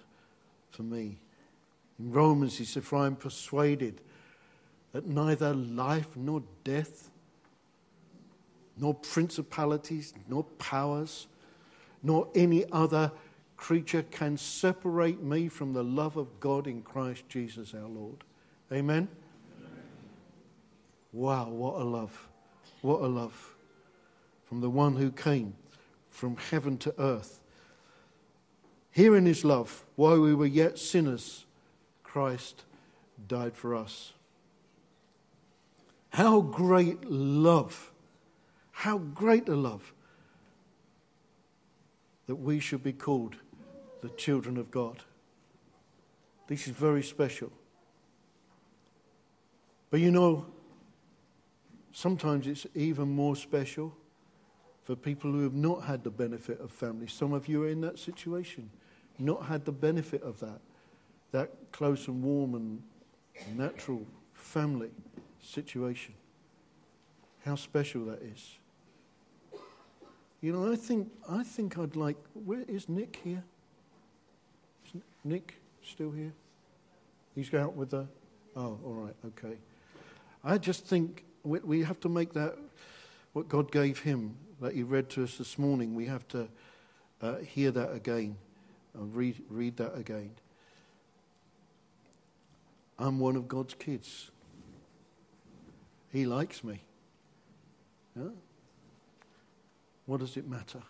for 0.70 0.84
me. 0.84 1.18
In 2.00 2.12
Romans, 2.12 2.58
he 2.58 2.66
said, 2.66 2.84
For 2.84 2.98
I 2.98 3.06
am 3.06 3.16
persuaded 3.16 4.02
that 4.92 5.06
neither 5.08 5.54
life 5.54 6.16
nor 6.16 6.44
death 6.64 7.10
nor 8.78 8.94
principalities, 8.94 10.14
nor 10.28 10.44
powers, 10.60 11.28
nor 12.04 12.28
any 12.36 12.66
other 12.72 13.12
creature 13.58 14.04
can 14.04 14.38
separate 14.38 15.22
me 15.22 15.48
from 15.48 15.74
the 15.74 15.84
love 15.84 16.18
of 16.18 16.40
God 16.40 16.68
in 16.68 16.82
Christ 16.82 17.28
Jesus 17.30 17.74
our 17.74 17.88
Lord. 17.88 18.18
Amen? 18.72 19.08
Amen? 19.58 19.74
Wow, 21.14 21.50
what 21.50 21.76
a 21.76 21.84
love. 21.84 22.28
What 22.82 23.02
a 23.02 23.08
love. 23.08 23.56
From 24.44 24.62
the 24.62 24.70
one 24.70 24.96
who 24.96 25.12
came 25.12 25.56
from 26.10 26.38
heaven 26.38 26.78
to 26.80 26.94
earth. 27.00 27.42
Here 28.96 29.16
in 29.16 29.26
his 29.26 29.44
love, 29.44 29.86
while 29.96 30.20
we 30.20 30.34
were 30.34 30.46
yet 30.46 30.80
sinners, 30.80 31.46
Christ 32.04 32.64
died 33.28 33.56
for 33.56 33.76
us. 33.76 34.14
How 36.10 36.42
great 36.42 37.04
love 37.04 37.92
how 38.76 38.98
great 38.98 39.48
a 39.48 39.56
love 39.56 39.94
that 42.28 42.36
we 42.36 42.60
should 42.60 42.84
be 42.84 42.92
called 42.92 43.38
the 44.02 44.10
children 44.10 44.58
of 44.58 44.70
God. 44.70 44.98
This 46.48 46.68
is 46.68 46.74
very 46.74 47.02
special. 47.02 47.54
But 49.90 50.02
you 50.02 50.12
know, 50.12 50.46
sometimes 51.94 52.48
it's 52.48 52.68
even 52.76 53.08
more 53.08 53.38
special 53.38 53.96
for 54.84 54.98
people 54.98 55.32
who 55.32 55.44
have 55.44 55.54
not 55.54 55.86
had 55.86 56.04
the 56.04 56.12
benefit 56.12 56.60
of 56.60 56.70
family. 56.70 57.08
Some 57.08 57.32
of 57.32 57.48
you 57.48 57.64
are 57.64 57.70
in 57.70 57.80
that 57.80 57.98
situation, 57.98 58.70
not 59.20 59.46
had 59.46 59.66
the 59.66 59.72
benefit 59.72 60.22
of 60.24 60.40
that, 60.40 60.60
that 61.32 61.52
close 61.72 62.08
and 62.08 62.24
warm 62.24 62.56
and 62.56 62.82
natural 63.58 64.06
family 64.34 64.92
situation. 65.42 66.14
How 67.46 67.56
special 67.56 68.06
that 68.06 68.22
is. 68.22 68.58
You 70.42 70.54
know, 70.54 70.72
I 70.72 70.76
think, 70.76 71.12
I 71.30 71.44
think 71.44 71.78
I'd 71.78 71.96
like. 71.96 72.18
Where 72.34 72.64
is 72.68 72.88
Nick 72.88 73.20
here? 73.24 73.44
Is 74.86 75.02
Nick 75.24 75.56
still 75.84 76.12
here? 76.12 76.34
He's 77.34 77.54
out 77.54 77.76
with 77.76 77.92
the. 77.92 78.08
Oh, 78.56 78.80
all 78.86 78.94
right, 78.94 79.16
okay. 79.26 79.58
I 80.44 80.58
just 80.58 80.86
think 80.86 81.26
we, 81.44 81.60
we 81.60 81.84
have 81.84 82.00
to 82.02 82.10
make 82.10 82.34
that 82.34 82.58
what 83.34 83.50
God 83.50 83.72
gave 83.72 84.00
him 84.00 84.36
that 84.62 84.74
he 84.74 84.84
read 84.84 85.10
to 85.12 85.24
us 85.24 85.38
this 85.38 85.58
morning. 85.58 85.96
We 85.96 86.06
have 86.06 86.28
to 86.30 86.48
uh, 87.22 87.38
hear 87.38 87.72
that 87.72 87.92
again, 87.92 88.38
and 88.96 89.16
read 89.16 89.42
read 89.50 89.78
that 89.78 89.96
again. 89.98 90.32
I'm 92.98 93.20
one 93.20 93.36
of 93.36 93.48
God's 93.48 93.74
kids. 93.74 94.32
He 96.12 96.26
likes 96.26 96.64
me. 96.64 96.80
Yeah? 98.16 98.30
What 100.06 100.20
does 100.22 100.38
it 100.38 100.48
matter? 100.48 100.82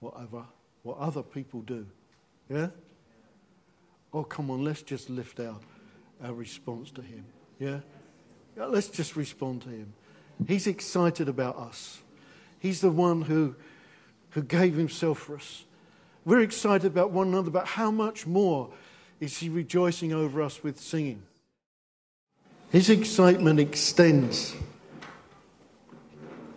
Whatever, 0.00 0.44
what 0.82 0.98
other 0.98 1.22
people 1.22 1.60
do. 1.60 1.86
Yeah? 2.48 2.68
Oh, 4.14 4.24
come 4.24 4.50
on, 4.50 4.64
let's 4.64 4.82
just 4.82 5.10
lift 5.10 5.40
our, 5.40 5.58
our 6.22 6.32
response 6.32 6.90
to 6.92 7.02
Him. 7.02 7.24
Yeah? 7.58 7.80
yeah? 8.56 8.66
Let's 8.66 8.88
just 8.88 9.16
respond 9.16 9.62
to 9.62 9.68
Him. 9.68 9.92
He's 10.46 10.66
excited 10.66 11.28
about 11.28 11.56
us. 11.56 12.00
He's 12.58 12.80
the 12.80 12.90
one 12.90 13.22
who, 13.22 13.56
who 14.30 14.42
gave 14.42 14.76
Himself 14.76 15.18
for 15.18 15.36
us. 15.36 15.64
We're 16.26 16.40
excited 16.40 16.88
about 16.88 17.12
one 17.12 17.28
another, 17.28 17.52
but 17.52 17.66
how 17.66 17.92
much 17.92 18.26
more 18.26 18.68
is 19.20 19.38
He 19.38 19.48
rejoicing 19.48 20.12
over 20.12 20.42
us 20.42 20.62
with 20.62 20.80
singing? 20.80 21.22
His 22.72 22.90
excitement 22.90 23.60
extends. 23.60 24.56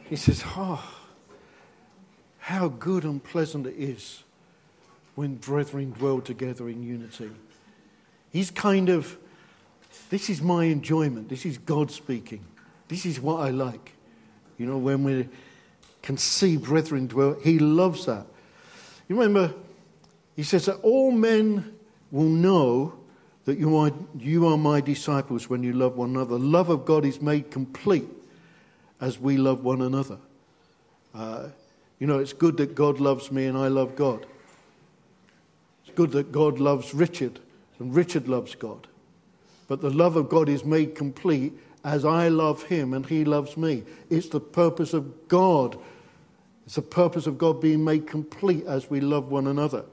He 0.09 0.15
says, 0.15 0.43
Oh, 0.57 0.83
how 2.39 2.67
good 2.67 3.03
and 3.03 3.23
pleasant 3.23 3.67
it 3.67 3.75
is 3.77 4.23
when 5.13 5.35
brethren 5.35 5.91
dwell 5.91 6.19
together 6.19 6.67
in 6.67 6.81
unity. 6.81 7.29
He's 8.31 8.49
kind 8.49 8.89
of, 8.89 9.17
this 10.09 10.31
is 10.31 10.41
my 10.41 10.63
enjoyment. 10.63 11.29
This 11.29 11.45
is 11.45 11.59
God 11.59 11.91
speaking. 11.91 12.43
This 12.88 13.05
is 13.05 13.19
what 13.19 13.41
I 13.41 13.51
like. 13.51 13.93
You 14.57 14.65
know, 14.65 14.79
when 14.79 15.03
we 15.03 15.29
can 16.01 16.17
see 16.17 16.57
brethren 16.57 17.05
dwell, 17.05 17.38
he 17.43 17.59
loves 17.59 18.07
that. 18.07 18.25
You 19.10 19.20
remember, 19.20 19.54
he 20.36 20.44
says 20.44 20.68
that 20.68 20.78
all 20.78 21.12
men 21.12 21.75
will 22.12 22.30
know 22.30 22.94
that 23.46 23.58
you 23.58 23.75
are, 23.75 23.92
you 24.18 24.48
are 24.48 24.58
my 24.58 24.80
disciples 24.80 25.50
when 25.50 25.63
you 25.63 25.74
love 25.74 25.98
one 25.98 26.12
another. 26.12 26.38
The 26.38 26.46
love 26.46 26.70
of 26.70 26.86
God 26.86 27.04
is 27.04 27.22
made 27.22 27.50
complete 27.50 28.08
as 29.01 29.20
we 29.20 29.38
love 29.38 29.63
one 29.63 29.82
another. 29.82 30.20
Uh, 31.16 31.48
you 31.98 32.06
know, 32.06 32.20
it's 32.20 32.34
good 32.34 32.58
that 32.58 32.75
God 32.75 33.00
loves 33.00 33.32
me 33.32 33.48
and 33.48 33.58
I 33.58 33.68
love 33.68 33.96
God. 33.96 34.28
It's 35.84 35.96
good 35.96 36.12
that 36.12 36.32
God 36.32 36.60
loves 36.60 36.94
Richard 36.94 37.39
and 37.80 37.96
Richard 37.96 38.28
loves 38.28 38.54
God. 38.54 38.88
But 39.68 39.82
the 39.82 39.89
love 39.89 40.16
of 40.16 40.30
God 40.30 40.50
is 40.50 40.63
made 40.63 40.96
complete 40.96 41.54
as 41.84 42.06
I 42.06 42.28
love 42.28 42.63
him 42.63 42.94
and 42.94 43.06
he 43.06 43.25
loves 43.25 43.58
me. 43.58 43.84
It's 44.10 44.30
the 44.30 44.39
purpose 44.39 44.94
of 44.94 45.28
God. 45.28 45.78
It's 46.69 46.75
the 46.75 46.83
purpose 46.83 47.25
of 47.25 47.39
God 47.39 47.59
being 47.59 47.83
made 47.83 48.05
complete 48.05 48.63
as 48.67 48.91
we 48.91 49.01
love 49.01 49.31
one 49.31 49.47
another. 49.47 49.85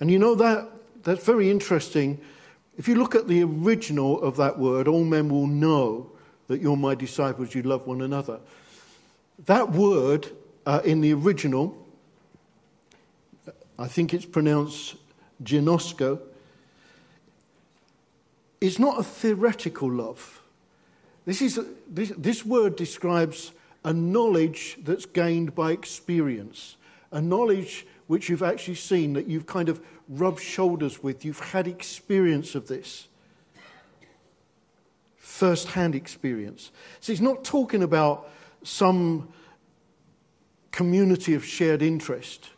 And 0.00 0.10
you 0.10 0.18
know 0.18 0.34
that 0.34 0.68
that's 1.04 1.24
very 1.24 1.48
interesting. 1.48 2.20
If 2.76 2.88
you 2.88 2.96
look 2.96 3.14
at 3.14 3.28
the 3.28 3.44
original 3.44 4.20
of 4.20 4.36
that 4.38 4.58
word, 4.58 4.88
all 4.88 5.04
men 5.04 5.28
will 5.28 5.46
know 5.46 6.10
that 6.48 6.60
you're 6.60 6.76
my 6.76 6.96
disciples, 6.96 7.54
you 7.54 7.62
love 7.62 7.86
one 7.86 8.00
another. 8.00 8.40
That 9.46 9.70
word 9.70 10.32
uh, 10.66 10.80
in 10.84 11.02
the 11.02 11.12
original, 11.12 11.78
I 13.78 13.86
think 13.86 14.12
it's 14.12 14.26
pronounced 14.26 14.96
genosko, 15.44 16.18
is 18.60 18.80
not 18.80 18.98
a 18.98 19.04
theoretical 19.04 19.88
love. 19.88 20.42
This, 21.26 21.40
is 21.42 21.60
this, 21.88 22.12
this 22.18 22.44
word 22.44 22.74
describes 22.74 23.52
a 23.84 23.92
knowledge 23.92 24.78
that's 24.82 25.06
gained 25.06 25.54
by 25.54 25.72
experience, 25.72 26.76
a 27.12 27.20
knowledge 27.20 27.86
which 28.06 28.28
you've 28.28 28.42
actually 28.42 28.74
seen, 28.74 29.12
that 29.12 29.26
you've 29.26 29.46
kind 29.46 29.68
of 29.68 29.80
rubbed 30.08 30.40
shoulders 30.40 31.02
with, 31.02 31.24
you've 31.24 31.40
had 31.40 31.66
experience 31.66 32.54
of 32.54 32.68
this. 32.68 33.08
First 35.16 35.68
hand 35.68 35.94
experience. 35.94 36.70
So 37.00 37.12
he's 37.12 37.20
not 37.20 37.44
talking 37.44 37.82
about 37.82 38.30
some 38.62 39.28
community 40.70 41.34
of 41.34 41.44
shared 41.44 41.82
interest. 41.82 42.50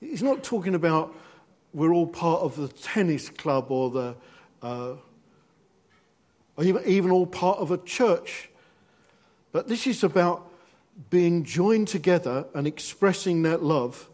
He's 0.00 0.22
not 0.22 0.42
talking 0.42 0.74
about 0.74 1.14
we're 1.74 1.92
all 1.92 2.06
part 2.06 2.40
of 2.40 2.56
the 2.56 2.68
tennis 2.68 3.28
club 3.28 3.70
or 3.70 3.90
the 3.90 4.14
uh, 4.62 4.94
or 6.56 6.64
even, 6.64 6.82
even 6.86 7.10
all 7.10 7.26
part 7.26 7.58
of 7.58 7.70
a 7.70 7.78
church. 7.78 8.47
But 9.52 9.68
this 9.68 9.86
is 9.86 10.04
about 10.04 10.50
being 11.10 11.44
joined 11.44 11.88
together 11.88 12.46
and 12.54 12.66
expressing 12.66 13.42
that 13.42 13.62
love 13.62 14.08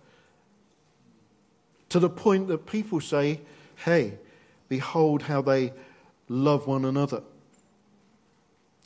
to 1.89 1.99
the 1.99 2.11
point 2.11 2.49
that 2.49 2.67
people 2.67 3.01
say, 3.01 3.41
Hey, 3.77 4.19
behold 4.69 5.23
how 5.23 5.43
they 5.43 5.73
love 6.29 6.67
one 6.67 6.85
another. 6.85 7.23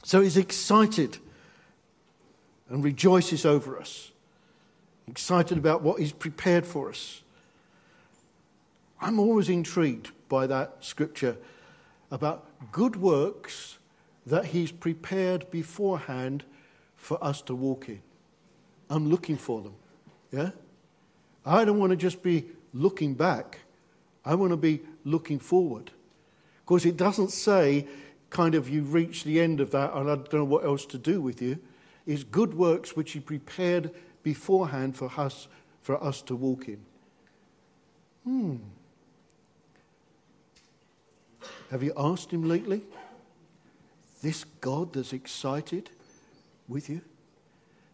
So 0.04 0.20
he's 0.20 0.36
excited 0.36 1.18
and 2.68 2.84
rejoices 2.84 3.44
over 3.44 3.78
us, 3.78 4.10
excited 5.06 5.58
about 5.58 5.82
what 5.82 6.00
he's 6.00 6.12
prepared 6.12 6.66
for 6.66 6.88
us. 6.88 7.22
I'm 9.00 9.18
always 9.18 9.48
intrigued 9.48 10.10
by 10.28 10.46
that 10.46 10.76
scripture 10.80 11.36
about 12.10 12.46
good 12.72 12.96
works 12.96 13.77
that 14.26 14.46
he's 14.46 14.72
prepared 14.72 15.50
beforehand 15.50 16.44
for 16.96 17.22
us 17.22 17.40
to 17.42 17.54
walk 17.54 17.88
in. 17.88 18.02
I'm 18.90 19.08
looking 19.08 19.36
for 19.36 19.62
them. 19.62 19.74
Yeah? 20.30 20.50
I 21.44 21.64
don't 21.64 21.78
want 21.78 21.90
to 21.90 21.96
just 21.96 22.22
be 22.22 22.46
looking 22.72 23.14
back. 23.14 23.58
I 24.24 24.34
want 24.34 24.50
to 24.50 24.56
be 24.56 24.80
looking 25.04 25.38
forward. 25.38 25.90
Because 26.64 26.84
it 26.84 26.96
doesn't 26.96 27.30
say, 27.30 27.86
kind 28.30 28.54
of, 28.54 28.68
you 28.68 28.82
reach 28.82 29.24
the 29.24 29.40
end 29.40 29.60
of 29.60 29.70
that 29.70 29.94
and 29.94 30.10
I 30.10 30.16
don't 30.16 30.34
know 30.34 30.44
what 30.44 30.64
else 30.64 30.84
to 30.86 30.98
do 30.98 31.20
with 31.20 31.40
you. 31.40 31.58
It's 32.06 32.24
good 32.24 32.54
works 32.54 32.96
which 32.96 33.12
he 33.12 33.20
prepared 33.20 33.90
beforehand 34.22 34.96
for 34.96 35.10
us, 35.16 35.48
for 35.82 36.02
us 36.02 36.20
to 36.22 36.36
walk 36.36 36.68
in. 36.68 36.80
Hmm. 38.24 38.56
Have 41.70 41.82
you 41.82 41.92
asked 41.96 42.30
him 42.30 42.48
lately? 42.48 42.82
This 44.22 44.44
God 44.60 44.92
that's 44.92 45.12
excited 45.12 45.90
with 46.68 46.88
you? 46.88 47.00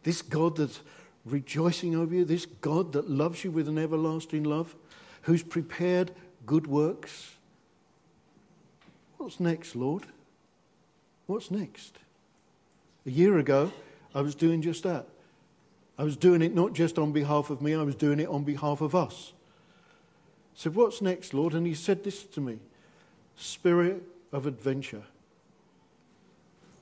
This 0.02 0.22
God 0.22 0.56
that's 0.56 0.80
rejoicing 1.24 1.94
over 1.96 2.14
you? 2.14 2.24
This 2.24 2.46
God 2.46 2.92
that 2.92 3.10
loves 3.10 3.44
you 3.44 3.50
with 3.50 3.68
an 3.68 3.78
everlasting 3.78 4.44
love? 4.44 4.74
Who's 5.22 5.42
prepared 5.42 6.12
good 6.46 6.66
works? 6.66 7.34
What's 9.18 9.40
next, 9.40 9.74
Lord? 9.74 10.04
What's 11.26 11.50
next? 11.50 11.98
A 13.06 13.10
year 13.10 13.38
ago, 13.38 13.72
I 14.14 14.20
was 14.20 14.34
doing 14.34 14.62
just 14.62 14.82
that. 14.82 15.06
I 15.98 16.04
was 16.04 16.16
doing 16.16 16.42
it 16.42 16.54
not 16.54 16.72
just 16.72 16.98
on 16.98 17.12
behalf 17.12 17.50
of 17.50 17.62
me, 17.62 17.74
I 17.74 17.82
was 17.82 17.94
doing 17.94 18.20
it 18.20 18.28
on 18.28 18.44
behalf 18.44 18.80
of 18.80 18.94
us. 18.94 19.32
I 20.54 20.60
said, 20.60 20.74
What's 20.74 21.00
next, 21.00 21.34
Lord? 21.34 21.54
And 21.54 21.66
he 21.66 21.74
said 21.74 22.04
this 22.04 22.24
to 22.24 22.40
me 22.40 22.58
spirit 23.36 24.02
of 24.32 24.46
adventure. 24.46 25.02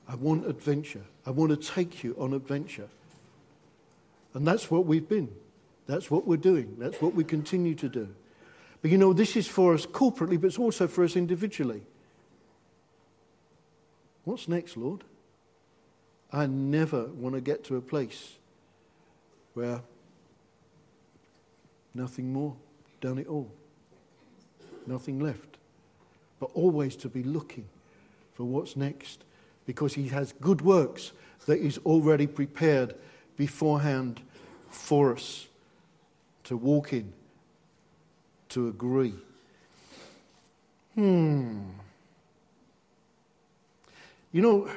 I 0.07 0.15
want 0.15 0.45
adventure. 0.45 1.03
I 1.25 1.31
want 1.31 1.49
to 1.51 1.57
take 1.57 2.03
you 2.03 2.15
on 2.19 2.33
adventure. 2.33 2.89
And 4.33 4.45
that's 4.45 4.69
what 4.69 4.85
we've 4.85 5.07
been. 5.07 5.29
That's 5.87 6.09
what 6.09 6.27
we're 6.27 6.37
doing. 6.37 6.75
That's 6.77 7.01
what 7.01 7.13
we 7.13 7.23
continue 7.23 7.75
to 7.75 7.89
do. 7.89 8.09
But 8.81 8.91
you 8.91 8.97
know, 8.97 9.13
this 9.13 9.35
is 9.35 9.47
for 9.47 9.73
us 9.73 9.85
corporately, 9.85 10.39
but 10.39 10.47
it's 10.47 10.59
also 10.59 10.87
for 10.87 11.03
us 11.03 11.15
individually. 11.15 11.83
What's 14.25 14.47
next, 14.47 14.77
Lord? 14.77 15.03
I 16.31 16.47
never 16.47 17.05
want 17.05 17.35
to 17.35 17.41
get 17.41 17.63
to 17.65 17.75
a 17.75 17.81
place 17.81 18.33
where 19.53 19.81
nothing 21.93 22.33
more, 22.33 22.55
done 23.01 23.19
it 23.19 23.27
all, 23.27 23.51
nothing 24.87 25.19
left 25.19 25.53
but 26.43 26.51
always 26.55 26.97
to 26.97 27.07
be 27.07 27.23
looking 27.23 27.63
for 28.33 28.43
what's 28.43 28.75
next 28.75 29.23
because 29.65 29.93
he 29.93 30.09
has 30.09 30.33
good 30.33 30.61
works 30.61 31.11
that 31.45 31.61
he's 31.61 31.77
already 31.79 32.27
prepared 32.27 32.95
beforehand 33.37 34.21
for 34.67 35.13
us 35.13 35.47
to 36.45 36.57
walk 36.57 36.93
in, 36.93 37.13
to 38.49 38.67
agree. 38.67 39.13
Hmm. 40.95 41.61
You 44.31 44.41
know, 44.41 44.69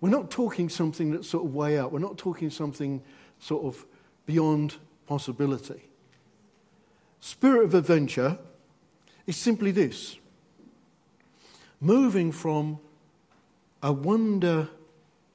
we're 0.00 0.08
not 0.08 0.30
talking 0.30 0.68
something 0.68 1.12
that's 1.12 1.28
sort 1.28 1.44
of 1.44 1.54
way 1.54 1.78
out. 1.78 1.92
We're 1.92 1.98
not 1.98 2.16
talking 2.16 2.50
something 2.50 3.02
sort 3.38 3.64
of 3.64 3.84
beyond 4.26 4.76
possibility. 5.06 5.82
Spirit 7.20 7.64
of 7.64 7.74
adventure 7.74 8.38
is 9.26 9.36
simply 9.36 9.70
this 9.70 10.16
moving 11.82 12.30
from, 12.30 12.78
I 13.82 13.90
wonder 13.90 14.68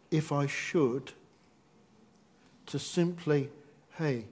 if 0.10 0.32
I 0.32 0.48
should, 0.48 1.12
to 2.68 2.80
simply, 2.80 3.50
hey, 3.98 4.26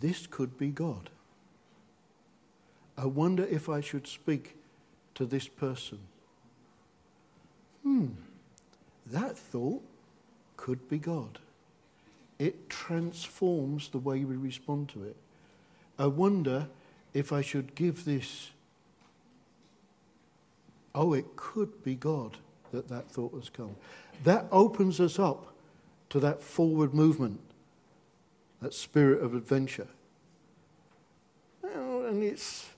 this 0.00 0.26
could 0.26 0.58
be 0.58 0.68
God. 0.68 1.10
I 2.96 3.06
wonder 3.06 3.44
if 3.44 3.68
I 3.68 3.80
should 3.80 4.08
speak 4.08 4.56
to 5.14 5.24
this 5.24 5.46
person. 5.46 6.00
Hmm, 7.84 8.08
that 9.06 9.38
thought 9.38 9.82
could 10.56 10.88
be 10.88 10.98
God. 10.98 11.38
It 12.40 12.68
transforms 12.68 13.88
the 13.88 13.98
way 13.98 14.24
we 14.24 14.36
respond 14.36 14.88
to 14.90 15.04
it. 15.04 15.16
I 15.98 16.06
wonder 16.06 16.68
if 17.14 17.32
I 17.32 17.42
should 17.42 17.76
give 17.76 18.04
this. 18.04 18.50
Oh, 20.98 21.12
it 21.12 21.36
could 21.36 21.84
be 21.84 21.94
God 21.94 22.38
that 22.72 22.88
that 22.88 23.08
thought 23.08 23.32
has 23.34 23.48
come. 23.48 23.76
That 24.24 24.46
opens 24.50 24.98
us 24.98 25.16
up 25.16 25.54
to 26.10 26.18
that 26.18 26.42
forward 26.42 26.92
movement, 26.92 27.38
that 28.60 28.74
spirit 28.74 29.22
of 29.22 29.32
adventure. 29.32 29.86
And 31.62 32.24
it's, 32.24 32.68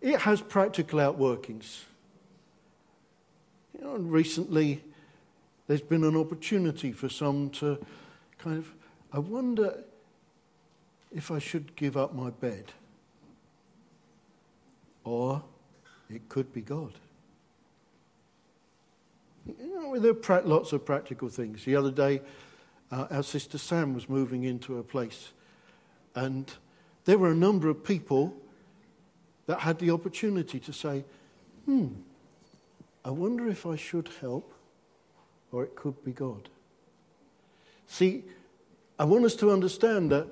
it 0.00 0.20
has 0.20 0.40
practical 0.40 1.00
outworkings. 1.00 1.80
You 3.76 3.84
know, 3.84 3.96
recently 3.96 4.84
there's 5.66 5.80
been 5.80 6.04
an 6.04 6.16
opportunity 6.16 6.92
for 6.92 7.08
some 7.08 7.50
to 7.50 7.84
kind 8.38 8.58
of, 8.58 8.72
I 9.12 9.18
wonder 9.18 9.82
if 11.10 11.32
I 11.32 11.40
should 11.40 11.74
give 11.74 11.96
up 11.96 12.14
my 12.14 12.30
bed. 12.30 12.66
Or 15.02 15.42
it 16.12 16.28
could 16.28 16.52
be 16.52 16.60
God. 16.60 16.92
You 19.46 19.74
know, 19.74 19.98
there 19.98 20.14
are 20.36 20.42
lots 20.42 20.72
of 20.72 20.84
practical 20.84 21.28
things. 21.28 21.64
The 21.64 21.76
other 21.76 21.90
day, 21.90 22.22
uh, 22.90 23.06
our 23.10 23.22
sister 23.22 23.58
Sam 23.58 23.94
was 23.94 24.08
moving 24.08 24.44
into 24.44 24.78
a 24.78 24.82
place, 24.82 25.32
and 26.14 26.52
there 27.04 27.18
were 27.18 27.30
a 27.30 27.34
number 27.34 27.68
of 27.68 27.82
people 27.82 28.34
that 29.46 29.60
had 29.60 29.78
the 29.78 29.90
opportunity 29.90 30.60
to 30.60 30.72
say, 30.72 31.04
hmm, 31.64 31.88
I 33.04 33.10
wonder 33.10 33.48
if 33.48 33.66
I 33.66 33.76
should 33.76 34.08
help, 34.20 34.52
or 35.50 35.64
it 35.64 35.74
could 35.74 36.04
be 36.04 36.12
God. 36.12 36.48
See, 37.88 38.22
I 38.98 39.04
want 39.04 39.24
us 39.24 39.34
to 39.36 39.50
understand 39.50 40.12
that 40.12 40.28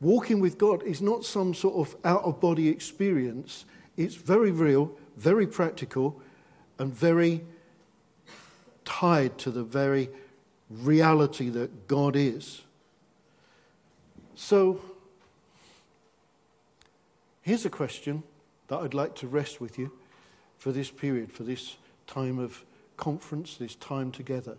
walking 0.00 0.40
with 0.40 0.58
God 0.58 0.82
is 0.82 1.00
not 1.00 1.24
some 1.24 1.54
sort 1.54 1.74
of 1.76 1.96
out 2.04 2.24
of 2.24 2.40
body 2.40 2.68
experience. 2.68 3.64
It's 3.96 4.14
very 4.14 4.50
real, 4.50 4.92
very 5.22 5.46
practical, 5.46 6.20
and 6.78 6.92
very 6.92 7.44
tied 8.84 9.38
to 9.38 9.52
the 9.52 9.62
very 9.62 10.10
reality 10.68 11.48
that 11.48 11.86
God 11.86 12.16
is. 12.16 12.62
So, 14.34 14.80
here's 17.42 17.64
a 17.64 17.70
question 17.70 18.24
that 18.66 18.80
I'd 18.80 18.94
like 18.94 19.14
to 19.16 19.28
rest 19.28 19.60
with 19.60 19.78
you 19.78 19.92
for 20.58 20.72
this 20.72 20.90
period, 20.90 21.30
for 21.30 21.44
this 21.44 21.76
time 22.08 22.40
of 22.40 22.64
conference, 22.96 23.56
this 23.56 23.76
time 23.76 24.10
together. 24.10 24.56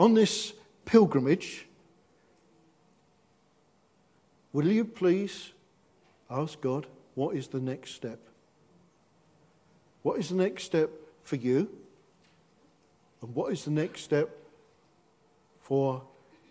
On 0.00 0.14
this 0.14 0.52
pilgrimage, 0.84 1.66
will 4.52 4.66
you 4.66 4.84
please 4.84 5.52
ask 6.28 6.60
God, 6.60 6.86
what 7.14 7.36
is 7.36 7.46
the 7.48 7.60
next 7.60 7.94
step? 7.94 8.18
What 10.06 10.20
is 10.20 10.28
the 10.28 10.36
next 10.36 10.62
step 10.62 10.88
for 11.24 11.34
you? 11.34 11.68
And 13.20 13.34
what 13.34 13.52
is 13.52 13.64
the 13.64 13.72
next 13.72 14.02
step 14.02 14.30
for 15.58 16.00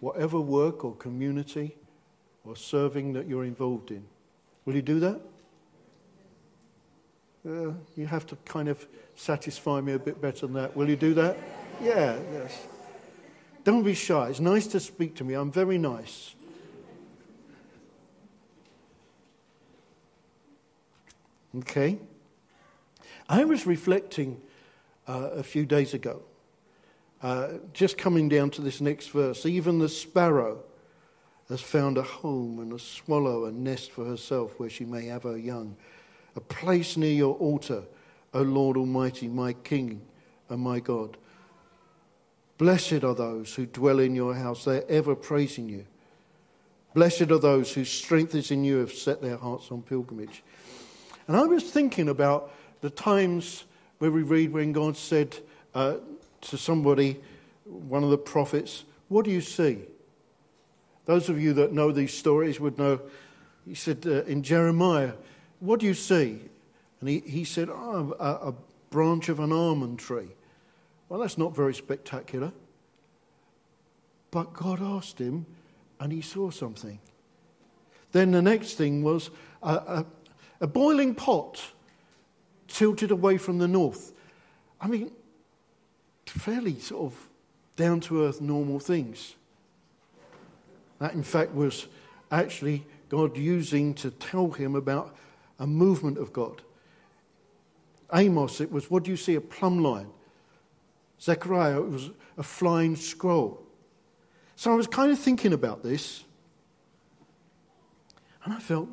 whatever 0.01 0.41
work 0.41 0.83
or 0.83 0.93
community 0.95 1.77
or 2.43 2.57
serving 2.57 3.13
that 3.13 3.29
you're 3.29 3.45
involved 3.45 3.91
in? 3.91 4.03
Will 4.65 4.75
you 4.75 4.81
do 4.81 4.99
that? 4.99 5.21
Uh, 7.47 7.71
you 7.95 8.05
have 8.07 8.25
to 8.25 8.35
kind 8.43 8.67
of 8.67 8.85
satisfy 9.15 9.79
me 9.79 9.93
a 9.93 9.99
bit 9.99 10.19
better 10.19 10.47
than 10.47 10.55
that. 10.55 10.75
Will 10.75 10.89
you 10.89 10.97
do 10.97 11.13
that? 11.13 11.37
Yeah, 11.81 12.17
yes. 12.33 12.67
Don't 13.63 13.83
be 13.83 13.93
shy. 13.93 14.27
It's 14.31 14.41
nice 14.41 14.67
to 14.67 14.81
speak 14.81 15.15
to 15.15 15.23
me. 15.23 15.33
I'm 15.33 15.49
very 15.49 15.77
nice. 15.77 16.35
Okay. 21.59 21.99
I 23.27 23.45
was 23.45 23.65
reflecting 23.65 24.41
uh, 25.07 25.29
a 25.33 25.43
few 25.43 25.65
days 25.65 25.93
ago, 25.93 26.21
uh, 27.21 27.49
just 27.73 27.97
coming 27.97 28.29
down 28.29 28.49
to 28.51 28.61
this 28.61 28.81
next 28.81 29.07
verse. 29.09 29.45
Even 29.45 29.79
the 29.79 29.89
sparrow 29.89 30.63
has 31.49 31.61
found 31.61 31.97
a 31.97 32.03
home, 32.03 32.59
and 32.59 32.73
a 32.73 32.79
swallow 32.79 33.45
a 33.45 33.51
nest 33.51 33.91
for 33.91 34.05
herself 34.05 34.59
where 34.59 34.69
she 34.69 34.83
may 34.85 35.05
have 35.05 35.23
her 35.23 35.37
young 35.37 35.75
a 36.35 36.41
place 36.41 36.97
near 36.97 37.11
your 37.11 37.35
altar, 37.35 37.83
O 38.33 38.41
Lord 38.41 38.77
Almighty, 38.77 39.27
my 39.27 39.53
King 39.53 40.01
and 40.49 40.61
my 40.61 40.79
God. 40.79 41.17
Blessed 42.57 43.03
are 43.03 43.15
those 43.15 43.55
who 43.55 43.65
dwell 43.65 43.99
in 43.99 44.15
your 44.15 44.33
house, 44.33 44.65
they're 44.65 44.89
ever 44.89 45.15
praising 45.15 45.69
you. 45.69 45.85
Blessed 46.93 47.31
are 47.31 47.39
those 47.39 47.73
whose 47.73 47.89
strength 47.89 48.35
is 48.35 48.51
in 48.51 48.63
you, 48.63 48.77
have 48.77 48.93
set 48.93 49.21
their 49.21 49.37
hearts 49.37 49.71
on 49.71 49.81
pilgrimage. 49.81 50.43
And 51.27 51.35
I 51.35 51.43
was 51.43 51.63
thinking 51.63 52.09
about 52.09 52.53
the 52.85 52.91
times 52.91 53.63
where 53.97 54.11
we 54.11 54.21
read 54.21 54.53
when 54.53 54.71
God 54.71 54.95
said 54.95 55.35
uh, 55.73 55.95
to 56.41 56.55
somebody, 56.55 57.19
one 57.63 58.03
of 58.03 58.11
the 58.11 58.17
prophets, 58.19 58.85
What 59.07 59.25
do 59.25 59.31
you 59.31 59.41
see? 59.41 59.79
Those 61.05 61.27
of 61.27 61.41
you 61.41 61.53
that 61.53 61.73
know 61.73 61.91
these 61.91 62.13
stories 62.13 62.59
would 62.59 62.77
know, 62.77 63.01
he 63.65 63.73
said 63.73 64.05
uh, 64.05 64.23
in 64.25 64.43
Jeremiah, 64.43 65.13
what 65.61 65.79
do 65.79 65.87
you 65.87 65.95
see? 65.95 66.41
And 66.99 67.09
he, 67.09 67.21
he 67.21 67.43
said, 67.43 67.69
Oh, 67.71 68.15
a, 68.19 68.49
a 68.49 68.53
branch 68.91 69.29
of 69.29 69.39
an 69.39 69.51
almond 69.51 69.97
tree. 69.97 70.35
Well, 71.09 71.21
that's 71.21 71.39
not 71.39 71.55
very 71.55 71.73
spectacular. 71.73 72.51
But 74.29 74.53
God 74.53 74.79
asked 74.79 75.17
him, 75.17 75.47
and 75.99 76.11
he 76.11 76.21
saw 76.21 76.51
something. 76.51 76.99
Then 78.11 78.29
the 78.29 78.43
next 78.43 78.75
thing 78.75 79.01
was 79.01 79.31
a, 79.63 79.73
a, 79.73 80.05
a, 80.61 80.67
boiling 80.67 81.15
pot 81.15 81.71
tilted 82.67 83.11
away 83.11 83.37
from 83.37 83.57
the 83.57 83.67
north. 83.67 84.13
I 84.79 84.87
mean, 84.87 85.11
fairly 86.25 86.79
sort 86.79 87.13
of 87.13 87.27
down 87.75 87.99
to 88.01 88.25
earth, 88.25 88.41
normal 88.41 88.79
things. 88.79 89.35
That, 90.99 91.13
in 91.13 91.23
fact, 91.23 91.53
was 91.53 91.87
actually 92.31 92.85
God 93.09 93.37
using 93.37 93.93
to 93.95 94.11
tell 94.11 94.51
him 94.51 94.75
about 94.75 95.15
a 95.59 95.67
movement 95.67 96.17
of 96.17 96.33
God. 96.33 96.61
Amos, 98.13 98.61
it 98.61 98.71
was, 98.71 98.89
what 98.89 99.03
do 99.03 99.11
you 99.11 99.17
see? 99.17 99.35
A 99.35 99.41
plumb 99.41 99.79
line. 99.79 100.09
Zechariah, 101.21 101.81
it 101.81 101.89
was 101.89 102.09
a 102.37 102.43
flying 102.43 102.95
scroll. 102.95 103.61
So 104.55 104.71
I 104.71 104.75
was 104.75 104.87
kind 104.87 105.11
of 105.11 105.19
thinking 105.19 105.53
about 105.53 105.83
this, 105.83 106.23
and 108.43 108.53
I 108.53 108.59
felt 108.59 108.89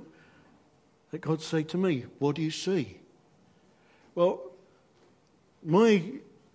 that 1.11 1.21
God 1.21 1.41
said 1.41 1.69
to 1.71 1.79
me, 1.79 2.07
What 2.19 2.37
do 2.37 2.43
you 2.43 2.51
see? 2.51 2.99
Well, 4.15 4.41
my 5.65 6.03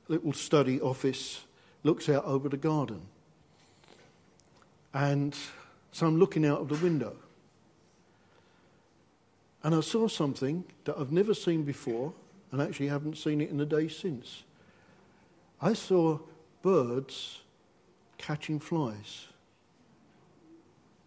little 0.08 0.34
study 0.34 0.80
office 0.80 1.42
looks 1.84 2.08
out 2.10 2.26
over 2.26 2.50
the 2.50 2.58
garden. 2.58 3.02
And 4.94 5.36
so 5.92 6.08
I'm 6.08 6.18
looking 6.18 6.46
out 6.46 6.60
of 6.60 6.70
the 6.70 6.76
window. 6.76 7.16
And 9.64 9.74
I 9.74 9.82
saw 9.82 10.08
something 10.08 10.64
that 10.86 10.98
I've 10.98 11.12
never 11.12 11.34
seen 11.34 11.64
before, 11.64 12.14
and 12.52 12.62
actually 12.62 12.88
haven't 12.88 13.18
seen 13.18 13.42
it 13.42 13.50
in 13.50 13.58
the 13.58 13.66
day 13.66 13.88
since. 13.88 14.44
I 15.62 15.74
saw 15.74 16.20
birds 16.62 17.42
catching 18.18 18.60
flies. 18.60 19.28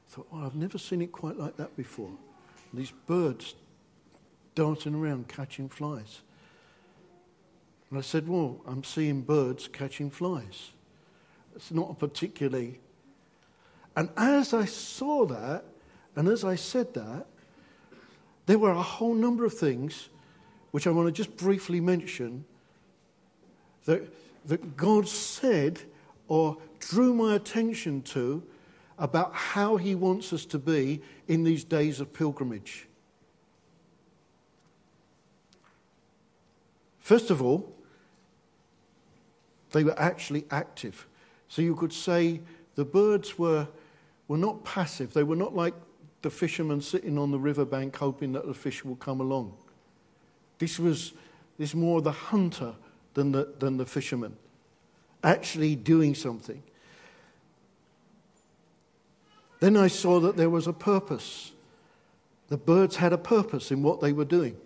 I 0.09 0.15
thought, 0.15 0.27
oh, 0.33 0.45
I've 0.45 0.57
never 0.57 0.79
seen 0.79 1.01
it 1.01 1.13
quite 1.13 1.39
like 1.39 1.57
that 1.57 1.77
before. 1.77 2.11
These 2.75 2.93
birds 3.07 3.55
darting 4.55 4.95
around 4.95 5.29
catching 5.29 5.69
flies. 5.69 6.23
And 7.91 7.99
I 7.99 8.03
said, 8.03 8.29
Well, 8.29 8.61
I'm 8.67 8.85
seeing 8.85 9.23
birds 9.23 9.69
catching 9.69 10.11
flies. 10.11 10.71
It's 11.57 11.73
not 11.73 11.99
particularly. 11.99 12.81
And 13.97 14.09
as 14.17 14.55
I 14.55 14.65
saw 14.65 15.27
that, 15.27 15.65
and 16.15 16.29
as 16.29 16.45
I 16.45 16.55
said 16.55 16.95
that, 16.95 17.27
there 18.47 18.59
were 18.59 18.71
a 18.71 18.83
whole 18.83 19.15
number 19.15 19.45
of 19.45 19.55
things 19.55 20.09
which 20.71 20.87
I 20.87 20.91
want 20.91 21.09
to 21.09 21.13
just 21.13 21.37
briefly 21.37 21.81
mention 21.81 22.45
that, 23.85 24.03
that 24.47 24.77
God 24.77 25.09
said 25.09 25.81
or 26.29 26.57
drew 26.79 27.13
my 27.13 27.35
attention 27.35 28.03
to 28.03 28.43
about 28.99 29.35
how 29.35 29.77
He 29.77 29.95
wants 29.95 30.33
us 30.33 30.45
to 30.47 30.59
be 30.59 31.03
in 31.27 31.43
these 31.43 31.65
days 31.65 32.01
of 32.01 32.13
pilgrimage. 32.13 32.87
First 37.01 37.31
of 37.31 37.43
all, 37.43 37.73
they 39.73 39.85
were 39.85 39.99
actually 39.99 40.45
active. 40.51 41.07
So 41.49 41.63
you 41.63 41.75
could 41.75 41.93
say 41.93 42.41
the 42.75 42.85
birds 42.85 43.39
were, 43.39 43.69
were 44.29 44.39
not 44.39 44.65
passive. 44.65 45.13
They 45.13 45.25
were 45.25 45.37
not 45.37 45.55
like 45.55 45.75
the 46.23 46.31
fishermen 46.31 46.81
sitting 46.81 47.19
on 47.19 47.31
the 47.31 47.39
riverbank 47.39 47.97
hoping 47.97 48.33
that 48.33 48.47
the 48.47 48.55
fish 48.55 48.85
will 48.85 48.97
come 48.97 49.21
along. 49.21 49.55
This 50.59 50.79
was 50.79 51.13
this 51.59 51.75
more 51.75 52.01
the 52.01 52.13
hunter 52.13 52.75
than 53.15 53.33
the, 53.33 53.53
than 53.59 53.77
the 53.77 53.87
fisherman, 53.87 54.37
actually 55.23 55.77
doing 55.77 56.15
something. 56.15 56.63
Then 59.61 59.77
I 59.77 59.89
saw 59.89 60.21
that 60.21 60.37
there 60.37 60.49
was 60.49 60.67
a 60.67 60.73
purpose. 60.73 61.53
The 62.49 62.57
birds 62.57 62.97
had 62.97 63.13
a 63.13 63.19
purpose 63.19 63.71
in 63.71 63.83
what 63.83 64.01
they 64.01 64.13
were 64.13 64.25
doing. 64.25 64.57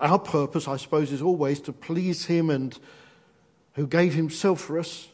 Our 0.00 0.18
purpose, 0.18 0.68
I 0.68 0.76
suppose, 0.76 1.12
is 1.12 1.22
always 1.22 1.60
to 1.60 1.72
please 1.72 2.26
Him 2.26 2.50
and 2.50 2.78
who 3.74 3.86
gave 3.86 4.14
Himself 4.14 4.60
for 4.60 4.78
us 4.78 5.08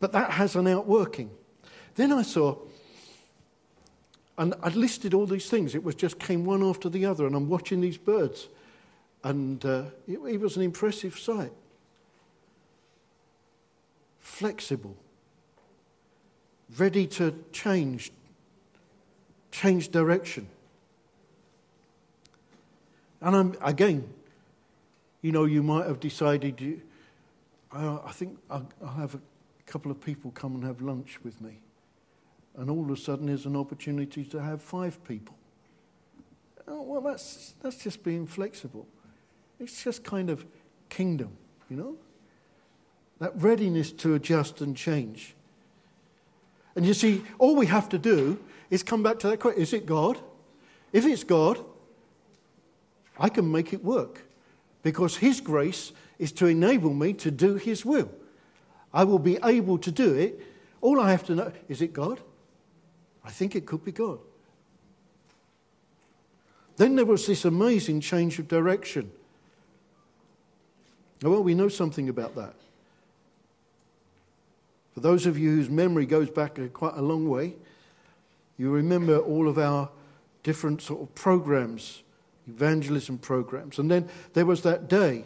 but 0.00 0.12
that 0.12 0.32
has 0.32 0.56
an 0.56 0.66
outworking. 0.66 1.30
Then 1.94 2.10
I 2.10 2.22
saw, 2.22 2.56
and 4.38 4.54
I 4.62 4.70
listed 4.70 5.12
all 5.12 5.26
these 5.26 5.48
things. 5.48 5.74
It 5.74 5.84
was 5.84 5.94
just 5.94 6.18
came 6.18 6.46
one 6.46 6.62
after 6.62 6.88
the 6.88 7.04
other, 7.04 7.26
and 7.26 7.36
I'm 7.36 7.48
watching 7.48 7.82
these 7.82 7.98
birds, 7.98 8.48
and 9.22 9.64
uh, 9.64 9.84
it, 10.08 10.18
it 10.26 10.40
was 10.40 10.56
an 10.56 10.62
impressive 10.62 11.18
sight. 11.18 11.52
flexible, 14.20 14.96
ready 16.78 17.06
to 17.06 17.34
change, 17.52 18.10
change 19.50 19.90
direction. 19.90 20.46
And 23.20 23.36
I'm, 23.36 23.56
again, 23.62 24.08
you 25.22 25.32
know, 25.32 25.44
you 25.44 25.62
might 25.62 25.86
have 25.86 26.00
decided, 26.00 26.60
you, 26.60 26.80
I, 27.72 27.98
I 28.06 28.12
think 28.12 28.38
I'll, 28.50 28.68
I'll 28.82 28.94
have 28.94 29.14
a 29.14 29.20
couple 29.66 29.90
of 29.90 30.00
people 30.00 30.30
come 30.30 30.54
and 30.54 30.64
have 30.64 30.80
lunch 30.80 31.18
with 31.22 31.40
me. 31.40 31.60
And 32.56 32.70
all 32.70 32.82
of 32.82 32.90
a 32.90 32.96
sudden, 32.96 33.26
there's 33.26 33.46
an 33.46 33.56
opportunity 33.56 34.24
to 34.24 34.42
have 34.42 34.62
five 34.62 35.02
people. 35.04 35.36
Oh, 36.66 36.82
well, 36.82 37.00
that's, 37.00 37.54
that's 37.62 37.76
just 37.76 38.02
being 38.02 38.26
flexible. 38.26 38.86
It's 39.58 39.84
just 39.84 40.04
kind 40.04 40.30
of 40.30 40.46
kingdom, 40.88 41.36
you 41.68 41.76
know? 41.76 41.96
That 43.18 43.32
readiness 43.36 43.92
to 43.92 44.14
adjust 44.14 44.60
and 44.60 44.76
change. 44.76 45.34
And 46.74 46.86
you 46.86 46.94
see, 46.94 47.22
all 47.38 47.56
we 47.56 47.66
have 47.66 47.88
to 47.90 47.98
do 47.98 48.38
is 48.70 48.82
come 48.82 49.02
back 49.02 49.18
to 49.20 49.28
that 49.28 49.40
question 49.40 49.60
is 49.60 49.72
it 49.72 49.84
God? 49.84 50.18
If 50.92 51.04
it's 51.04 51.24
God, 51.24 51.64
I 53.18 53.28
can 53.28 53.50
make 53.50 53.72
it 53.72 53.84
work 53.84 54.22
because 54.82 55.16
His 55.16 55.40
grace 55.40 55.92
is 56.18 56.32
to 56.32 56.46
enable 56.46 56.92
me 56.92 57.12
to 57.14 57.30
do 57.30 57.56
His 57.56 57.84
will. 57.84 58.10
I 58.92 59.04
will 59.04 59.18
be 59.18 59.38
able 59.44 59.78
to 59.78 59.90
do 59.90 60.14
it. 60.14 60.40
All 60.80 61.00
I 61.00 61.10
have 61.10 61.24
to 61.26 61.34
know 61.34 61.52
is 61.68 61.82
it 61.82 61.92
God? 61.92 62.20
I 63.24 63.30
think 63.30 63.54
it 63.54 63.66
could 63.66 63.84
be 63.84 63.92
God. 63.92 64.18
Then 66.76 66.96
there 66.96 67.04
was 67.04 67.26
this 67.26 67.44
amazing 67.44 68.00
change 68.00 68.38
of 68.38 68.48
direction. 68.48 69.10
Well, 71.22 71.42
we 71.42 71.54
know 71.54 71.68
something 71.68 72.08
about 72.08 72.34
that. 72.36 72.54
For 74.94 75.00
those 75.00 75.26
of 75.26 75.38
you 75.38 75.50
whose 75.50 75.68
memory 75.68 76.06
goes 76.06 76.30
back 76.30 76.58
quite 76.72 76.94
a 76.94 77.02
long 77.02 77.28
way, 77.28 77.54
you 78.56 78.70
remember 78.70 79.18
all 79.18 79.48
of 79.48 79.58
our 79.58 79.90
different 80.42 80.80
sort 80.80 81.02
of 81.02 81.14
programs 81.14 82.02
evangelism 82.50 83.18
programs. 83.18 83.78
And 83.78 83.90
then 83.90 84.08
there 84.34 84.46
was 84.46 84.62
that 84.62 84.88
day 84.88 85.24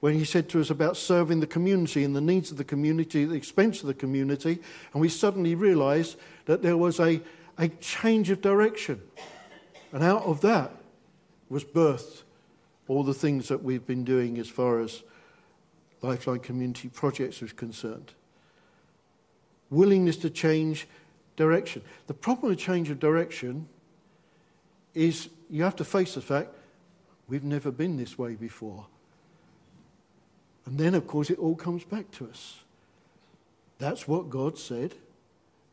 when 0.00 0.14
he 0.14 0.24
said 0.24 0.48
to 0.50 0.60
us 0.60 0.70
about 0.70 0.96
serving 0.96 1.40
the 1.40 1.46
community 1.46 2.04
and 2.04 2.14
the 2.14 2.20
needs 2.20 2.50
of 2.50 2.56
the 2.56 2.64
community, 2.64 3.24
the 3.24 3.34
expense 3.34 3.80
of 3.80 3.88
the 3.88 3.94
community, 3.94 4.60
and 4.92 5.00
we 5.00 5.08
suddenly 5.08 5.54
realized 5.54 6.16
that 6.44 6.62
there 6.62 6.76
was 6.76 7.00
a, 7.00 7.20
a 7.58 7.68
change 7.80 8.30
of 8.30 8.40
direction. 8.40 9.00
And 9.92 10.04
out 10.04 10.22
of 10.22 10.40
that 10.42 10.70
was 11.48 11.64
birthed 11.64 12.22
all 12.86 13.02
the 13.02 13.14
things 13.14 13.48
that 13.48 13.62
we've 13.62 13.86
been 13.86 14.04
doing 14.04 14.38
as 14.38 14.48
far 14.48 14.80
as 14.80 15.02
Lifeline 16.00 16.40
Community 16.40 16.88
Projects 16.88 17.40
was 17.40 17.52
concerned. 17.52 18.12
Willingness 19.70 20.16
to 20.18 20.30
change 20.30 20.86
direction. 21.36 21.82
The 22.06 22.14
problem 22.14 22.50
with 22.50 22.58
change 22.58 22.88
of 22.88 22.98
direction 22.98 23.68
is 24.94 25.28
you 25.50 25.62
have 25.62 25.76
to 25.76 25.84
face 25.84 26.14
the 26.14 26.20
fact 26.20 26.50
we've 27.28 27.44
never 27.44 27.70
been 27.70 27.96
this 27.96 28.18
way 28.18 28.34
before. 28.34 28.86
And 30.66 30.78
then, 30.78 30.94
of 30.94 31.06
course, 31.06 31.30
it 31.30 31.38
all 31.38 31.56
comes 31.56 31.84
back 31.84 32.10
to 32.12 32.28
us. 32.28 32.60
That's 33.78 34.06
what 34.06 34.28
God 34.28 34.58
said 34.58 34.94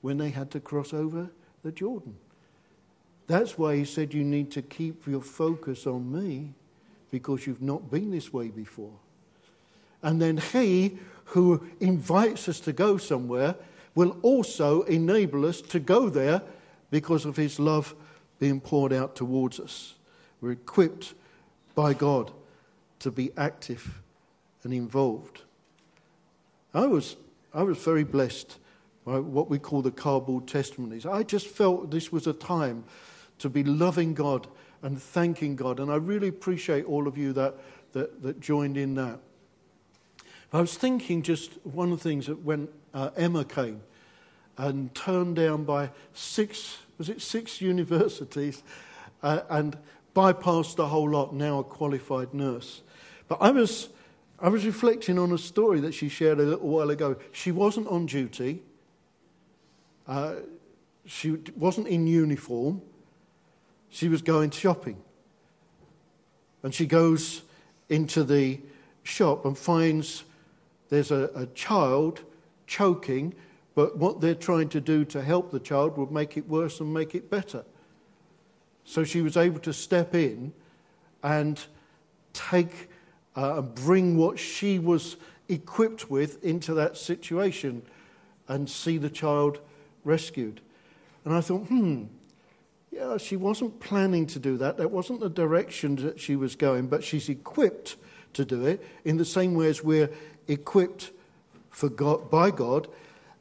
when 0.02 0.18
they 0.18 0.30
had 0.30 0.52
to 0.52 0.60
cross 0.60 0.94
over 0.94 1.30
the 1.64 1.72
Jordan. 1.72 2.16
That's 3.28 3.58
why 3.58 3.76
He 3.76 3.86
said 3.86 4.14
you 4.14 4.24
need 4.24 4.52
to 4.52 4.62
keep 4.62 5.08
your 5.08 5.22
focus 5.22 5.88
on 5.88 6.12
me 6.12 6.54
because 7.12 7.48
you've 7.48 7.62
not 7.62 7.90
been 7.90 8.12
this 8.12 8.32
way 8.32 8.50
before. 8.50 8.94
And 10.04 10.22
then 10.22 10.38
He 10.38 10.98
who 11.26 11.68
invites 11.80 12.48
us 12.48 12.60
to 12.62 12.74
go 12.74 12.98
somewhere 12.98 13.56
will 13.96 14.18
also 14.22 14.84
enable 14.84 15.46
us 15.46 15.62
to 15.62 15.80
go 15.80 16.10
there 16.10 16.42
because 16.92 17.26
of 17.26 17.36
His 17.36 17.60
love 17.60 17.96
being 18.40 18.60
poured 18.60 18.94
out 18.94 19.16
towards 19.16 19.60
us. 19.60 19.96
We're 20.42 20.52
equipped 20.52 21.14
by 21.74 21.94
God 21.94 22.32
to 23.00 23.12
be 23.12 23.32
active 23.38 24.02
and 24.64 24.74
involved. 24.74 25.42
I 26.74 26.86
was, 26.88 27.16
I 27.54 27.64
was 27.64 27.78
very 27.78 28.04
blessed 28.04 28.58
by 29.06 29.20
what 29.20 29.50
we 29.50 29.60
call 29.60 29.82
the 29.82 29.92
cardboard 29.92 30.48
testimonies. 30.48 31.06
I 31.06 31.24
just 31.24 31.48
felt 31.48 31.92
this 31.92 32.12
was 32.12 32.28
a 32.28 32.34
time 32.34 32.84
to 33.40 33.50
be 33.50 33.64
loving 33.64 34.14
God 34.14 34.48
and 34.82 35.02
thanking 35.02 35.56
God. 35.56 35.80
And 35.80 35.92
I 35.92 35.96
really 35.96 36.28
appreciate 36.28 36.86
all 36.86 37.08
of 37.08 37.18
you 37.18 37.34
that, 37.34 37.56
that, 37.94 38.22
that 38.24 38.40
joined 38.40 38.78
in 38.78 38.96
that. 38.96 39.20
I 40.52 40.62
was 40.62 40.76
thinking 40.76 41.22
just 41.22 41.54
one 41.66 41.92
of 41.92 42.00
the 42.02 42.10
things 42.10 42.28
that 42.28 42.44
when 42.44 42.68
uh, 42.94 43.10
Emma 43.16 43.46
came 43.46 43.82
and 44.58 44.94
turned 44.96 45.36
down 45.36 45.64
by 45.64 45.92
six 46.14 46.78
was 46.98 47.10
it 47.10 47.22
six 47.22 47.62
universities, 47.62 48.64
uh, 49.24 49.42
and 49.50 49.78
bypassed 50.16 50.76
the 50.76 50.88
whole 50.88 51.10
lot, 51.10 51.34
now 51.34 51.60
a 51.60 51.64
qualified 51.64 52.34
nurse. 52.34 52.82
But 53.28 53.40
I 53.42 53.52
was, 53.52 53.90
I 54.40 54.50
was 54.50 54.66
reflecting 54.66 55.20
on 55.20 55.32
a 55.32 55.38
story 55.38 55.80
that 55.82 55.94
she 55.94 56.10
shared 56.10 56.40
a 56.40 56.44
little 56.44 56.70
while 56.70 56.90
ago. 56.90 57.18
She 57.32 57.52
wasn't 57.52 57.88
on 57.88 58.06
duty, 58.06 58.62
uh, 60.08 60.36
she 61.06 61.38
wasn't 61.56 61.88
in 61.88 62.08
uniform, 62.08 62.82
she 63.90 64.08
was 64.08 64.22
going 64.22 64.52
shopping. 64.52 65.02
And 66.64 66.74
she 66.74 66.86
goes 66.86 67.44
into 67.90 68.24
the 68.24 68.60
shop 69.04 69.46
and 69.46 69.58
finds 69.58 70.24
there's 70.90 71.12
a, 71.12 71.30
a 71.36 71.46
child 71.48 72.22
choking 72.68 73.36
but 73.76 73.98
what 73.98 74.22
they're 74.22 74.34
trying 74.34 74.70
to 74.70 74.82
do 74.82 75.04
to 75.06 75.22
help 75.22 75.52
the 75.52 75.60
child 75.60 75.98
would 75.98 76.12
make 76.12 76.38
it 76.38 76.48
worse 76.48 76.80
and 76.80 76.94
make 76.94 77.14
it 77.14 77.30
better. 77.30 77.66
So 78.86 79.04
she 79.04 79.22
was 79.22 79.36
able 79.36 79.60
to 79.60 79.74
step 79.74 80.16
in 80.16 80.54
and 81.22 81.62
take 82.34 82.90
uh, 83.36 83.58
and 83.58 83.76
bring 83.76 84.18
what 84.18 84.40
she 84.40 84.80
was 84.80 85.18
equipped 85.50 86.10
with 86.10 86.44
into 86.44 86.74
that 86.76 86.96
situation 86.96 87.84
and 88.48 88.70
see 88.70 88.98
the 88.98 89.10
child 89.10 89.60
rescued. 90.06 90.62
And 91.26 91.34
I 91.34 91.42
thought, 91.42 91.66
hmm, 91.68 92.06
yeah, 92.92 93.18
she 93.18 93.36
wasn't 93.36 93.80
planning 93.82 94.26
to 94.28 94.40
do 94.40 94.56
that. 94.58 94.78
That 94.78 94.92
wasn't 94.92 95.20
the 95.20 95.30
direction 95.30 95.98
that 95.98 96.20
she 96.20 96.36
was 96.38 96.56
going, 96.56 96.88
but 96.88 97.04
she's 97.04 97.28
equipped 97.28 97.98
to 98.34 98.46
do 98.46 98.66
it 98.66 98.86
in 99.04 99.18
the 99.18 99.26
same 99.26 99.54
way 99.54 99.68
as 99.68 99.84
we're 99.84 100.10
equipped 100.48 101.12
for 101.70 101.90
God, 101.90 102.30
by 102.30 102.52
God 102.52 102.88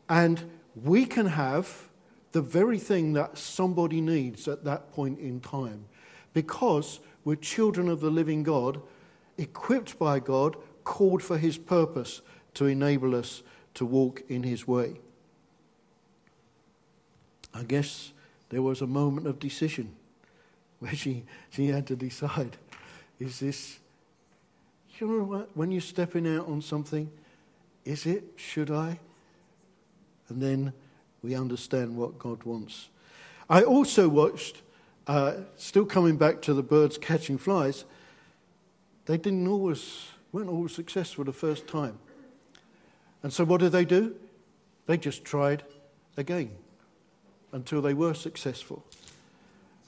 and 0.08 0.50
we 0.74 1.06
can 1.06 1.26
have 1.26 1.88
the 2.32 2.42
very 2.42 2.78
thing 2.78 3.12
that 3.12 3.38
somebody 3.38 4.00
needs 4.00 4.48
at 4.48 4.64
that 4.64 4.92
point 4.92 5.18
in 5.20 5.40
time 5.40 5.84
because 6.32 6.98
we're 7.24 7.36
children 7.36 7.88
of 7.88 8.00
the 8.00 8.10
living 8.10 8.42
God, 8.42 8.82
equipped 9.38 9.98
by 9.98 10.18
God, 10.18 10.56
called 10.82 11.22
for 11.22 11.38
His 11.38 11.56
purpose 11.56 12.20
to 12.54 12.66
enable 12.66 13.14
us 13.14 13.42
to 13.74 13.86
walk 13.86 14.22
in 14.28 14.42
His 14.42 14.66
way. 14.66 15.00
I 17.54 17.62
guess 17.62 18.12
there 18.48 18.62
was 18.62 18.80
a 18.80 18.86
moment 18.86 19.26
of 19.26 19.38
decision 19.38 19.94
where 20.80 20.94
she, 20.94 21.24
she 21.50 21.68
had 21.68 21.86
to 21.86 21.96
decide 21.96 22.56
is 23.20 23.38
this, 23.38 23.78
you 24.98 25.06
know 25.06 25.24
what, 25.24 25.56
when 25.56 25.70
you're 25.70 25.80
stepping 25.80 26.26
out 26.26 26.48
on 26.48 26.60
something, 26.60 27.10
is 27.84 28.06
it, 28.06 28.24
should 28.36 28.70
I? 28.70 28.98
And 30.28 30.42
then 30.42 30.72
we 31.22 31.34
understand 31.34 31.96
what 31.96 32.18
God 32.18 32.42
wants. 32.44 32.88
I 33.48 33.62
also 33.62 34.08
watched, 34.08 34.62
uh, 35.06 35.34
still 35.56 35.84
coming 35.86 36.16
back 36.16 36.42
to 36.42 36.54
the 36.54 36.62
birds 36.62 36.98
catching 36.98 37.38
flies, 37.38 37.84
they 39.06 39.16
didn't 39.16 39.46
always, 39.46 40.06
weren't 40.32 40.48
always 40.48 40.74
successful 40.74 41.24
the 41.24 41.32
first 41.32 41.66
time. 41.66 41.98
And 43.22 43.32
so 43.32 43.44
what 43.44 43.60
did 43.60 43.72
they 43.72 43.84
do? 43.84 44.14
They 44.86 44.96
just 44.96 45.24
tried 45.24 45.62
again 46.16 46.50
until 47.52 47.80
they 47.80 47.94
were 47.94 48.14
successful. 48.14 48.84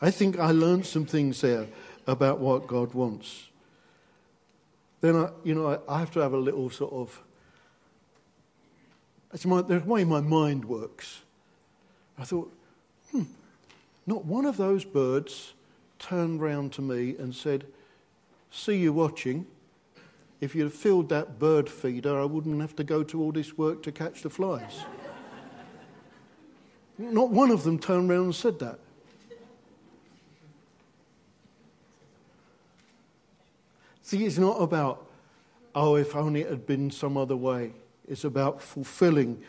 I 0.01 0.11
think 0.11 0.39
I 0.39 0.51
learned 0.51 0.87
some 0.87 1.07
things 1.07 1.41
there 1.41 1.67
about 2.07 2.39
what 2.39 2.67
God 2.67 2.95
wants. 2.95 3.49
Then, 5.01 5.17
I, 5.17 5.31
you 5.45 5.55
know, 5.55 5.81
I 5.89 5.99
have 5.99 6.11
to 6.13 6.21
have 6.21 6.33
a 6.33 6.39
little 6.39 6.71
sort 6.71 6.93
of 6.93 7.23
that's 9.31 9.45
my, 9.45 9.63
the 9.63 9.81
way 9.81 10.05
my 10.05 10.21
mind 10.21 10.65
works. 10.65 11.23
I 12.19 12.25
thought, 12.25 12.53
hmm, 13.11 13.25
not 14.07 14.25
one 14.25 14.47
of 14.47 14.57
those 14.57 14.85
birds 14.85 15.55
turned 15.99 16.41
round 16.41 16.73
to 16.75 16.83
me 16.83 17.17
and 17.19 17.35
said, 17.35 17.67
See 18.51 18.77
you 18.77 18.93
watching. 18.93 19.47
If 20.41 20.55
you'd 20.55 20.73
filled 20.73 21.09
that 21.09 21.39
bird 21.39 21.69
feeder, 21.69 22.21
I 22.21 22.25
wouldn't 22.25 22.61
have 22.61 22.77
to 22.77 22.85
go 22.85 23.03
to 23.03 23.21
all 23.21 23.33
this 23.33 23.57
work 23.57 23.83
to 23.85 23.93
catch 23.93 24.23
the 24.23 24.31
flies. 24.31 24.85
not 26.99 27.31
one 27.31 27.51
of 27.51 27.65
them 27.65 27.79
turned 27.79 28.09
round 28.09 28.25
and 28.25 28.35
said 28.35 28.59
that. 28.61 28.79
See, 34.03 34.25
it's 34.25 34.39
not 34.39 34.63
about, 34.63 35.05
oh, 35.75 35.97
if 35.97 36.15
only 36.15 36.43
it 36.43 36.51
had 36.51 36.67
been 36.67 36.91
some 36.91 37.17
other 37.17 37.37
way. 37.37 37.73
It's 38.09 38.25
about 38.25 38.61
fulfilling 38.63 39.43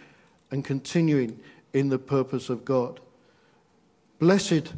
and 0.52 0.64
continuing 0.64 1.40
in 1.74 1.90
the 1.90 2.00
purpose 2.00 2.50
of 2.50 2.66
God. 2.66 3.00
Blessed 4.20 4.74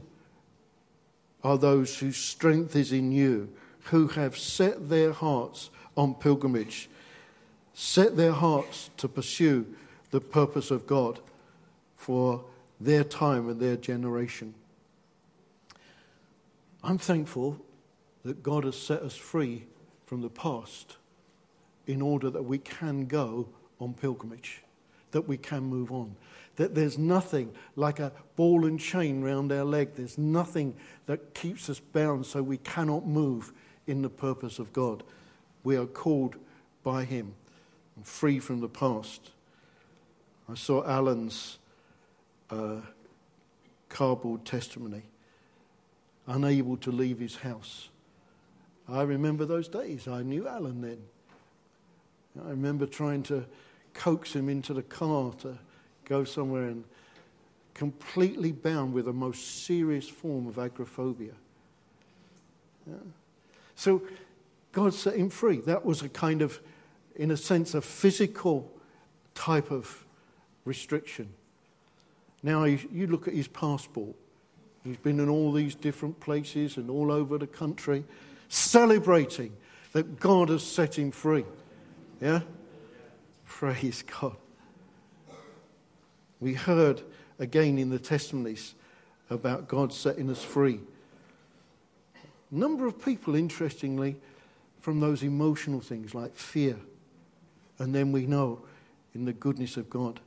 are 1.44 1.58
those 1.58 1.98
whose 2.00 2.18
strength 2.18 2.76
is 2.76 2.92
in 2.92 3.12
you, 3.12 3.50
who 3.86 4.08
have 4.08 4.38
set 4.38 4.90
their 4.90 5.12
hearts 5.14 5.70
on 5.96 6.14
pilgrimage, 6.16 6.90
set 7.74 8.18
their 8.18 8.34
hearts 8.34 8.90
to 8.98 9.08
pursue 9.08 9.66
the 10.12 10.20
purpose 10.20 10.72
of 10.72 10.86
God 10.86 11.20
for 11.96 12.44
their 12.80 13.04
time 13.04 13.50
and 13.50 13.60
their 13.60 13.78
generation. 13.78 14.54
I'm 16.84 16.98
thankful 16.98 17.60
that 18.24 18.44
God 18.44 18.64
has 18.64 18.78
set 18.78 19.02
us 19.02 19.16
free 19.16 19.66
from 20.06 20.22
the 20.22 20.30
past 20.30 20.98
in 21.88 22.02
order 22.02 22.30
that 22.30 22.44
we 22.44 22.58
can 22.58 23.06
go 23.06 23.48
on 23.80 23.94
pilgrimage, 23.94 24.62
that 25.12 25.28
we 25.28 25.38
can 25.38 25.64
move 25.64 25.92
on. 25.92 26.16
That 26.58 26.76
there's 26.76 26.98
nothing 26.98 27.54
like 27.76 28.00
a 28.00 28.12
ball 28.36 28.66
and 28.66 28.80
chain 28.80 29.22
round 29.22 29.52
our 29.52 29.64
leg. 29.64 29.96
There's 29.96 30.18
nothing 30.18 30.76
that 31.06 31.34
keeps 31.34 31.70
us 31.70 31.80
bound 31.80 32.26
so 32.26 32.44
we 32.44 32.58
cannot 32.58 33.08
move 33.08 33.54
in 33.88 34.02
the 34.02 34.10
purpose 34.10 34.60
of 34.60 34.74
God. 34.74 35.04
We 35.64 35.78
are 35.78 35.86
called 35.86 36.36
by 36.84 37.06
Him 37.06 37.34
and 37.96 38.06
free 38.06 38.40
from 38.40 38.60
the 38.60 38.70
past. 38.70 39.32
I 40.50 40.56
saw 40.56 40.84
Alan's 40.86 41.60
uh, 42.50 42.82
cardboard 43.90 44.46
testimony, 44.46 45.04
unable 46.28 46.78
to 46.78 46.92
leave 46.92 47.20
his 47.20 47.38
house. 47.38 47.90
I 48.88 49.02
remember 49.02 49.46
those 49.46 49.68
days. 49.68 50.08
I 50.08 50.24
knew 50.24 50.48
Alan 50.48 50.82
then. 50.82 51.00
I 52.44 52.50
remember 52.50 52.86
trying 52.86 53.24
to 53.24 53.46
coax 53.94 54.34
him 54.34 54.50
into 54.50 54.74
the 54.74 54.84
car 54.84 55.34
to 55.40 55.58
go 56.06 56.24
somewhere 56.24 56.66
and 56.66 56.84
completely 57.74 58.52
bound 58.52 58.94
with 58.94 59.08
a 59.08 59.14
most 59.14 59.66
serious 59.66 60.08
form 60.08 60.48
of 60.48 60.60
agoraphobia. 60.60 61.34
Yeah. 62.88 62.96
So 63.76 64.02
God 64.72 64.94
set 64.94 65.16
him 65.16 65.30
free. 65.30 65.62
That 65.62 65.86
was 65.86 66.02
a 66.02 66.10
kind 66.10 66.42
of, 66.42 66.60
in 67.16 67.32
a 67.32 67.38
sense, 67.38 67.74
a 67.74 67.82
physical 67.82 68.72
type 69.34 69.72
of 69.72 70.06
restriction. 70.66 71.30
Now 72.44 72.66
you 72.66 73.08
look 73.08 73.28
at 73.28 73.34
his 73.34 73.48
passport. 73.48 74.16
He's 74.84 74.98
been 74.98 75.20
in 75.20 75.30
all 75.30 75.52
these 75.52 75.76
different 75.76 76.20
places 76.20 76.78
and 76.78 76.90
all 76.90 77.12
over 77.12 77.38
the 77.38 77.48
country, 77.48 78.04
celebrating 78.48 79.56
that 79.94 80.20
God 80.20 80.50
has 80.50 80.64
set 80.64 80.98
him 80.98 81.12
free. 81.12 81.46
Yeah? 82.22 82.42
Praise 83.50 84.04
God. 84.04 84.38
We 86.40 86.54
heard 86.54 87.02
again 87.40 87.78
in 87.78 87.90
the 87.90 88.00
testimonies 88.00 88.76
about 89.30 89.68
God 89.68 89.92
setting 89.92 90.30
us 90.30 90.42
free. 90.42 90.80
Number 92.52 92.86
of 92.86 93.04
people, 93.04 93.36
interestingly, 93.36 94.16
from 94.80 95.02
those 95.02 95.24
emotional 95.24 95.82
things 95.82 96.16
like 96.16 96.36
fear. 96.36 96.78
And 97.80 97.94
then 97.94 98.14
we 98.14 98.26
know 98.26 98.62
in 99.14 99.26
the 99.26 99.34
goodness 99.34 99.76
of 99.76 99.90
God 99.90 100.22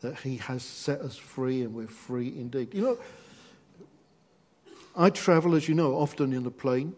that 0.00 0.18
He 0.20 0.38
has 0.38 0.64
set 0.64 1.00
us 1.00 1.16
free 1.16 1.62
and 1.62 1.74
we're 1.74 1.86
free 1.86 2.28
indeed. 2.28 2.74
You 2.74 2.82
know, 2.82 2.98
I 4.96 5.10
travel, 5.10 5.54
as 5.54 5.68
you 5.68 5.74
know, 5.74 5.94
often 5.94 6.32
in 6.32 6.44
a 6.44 6.50
plane. 6.50 6.96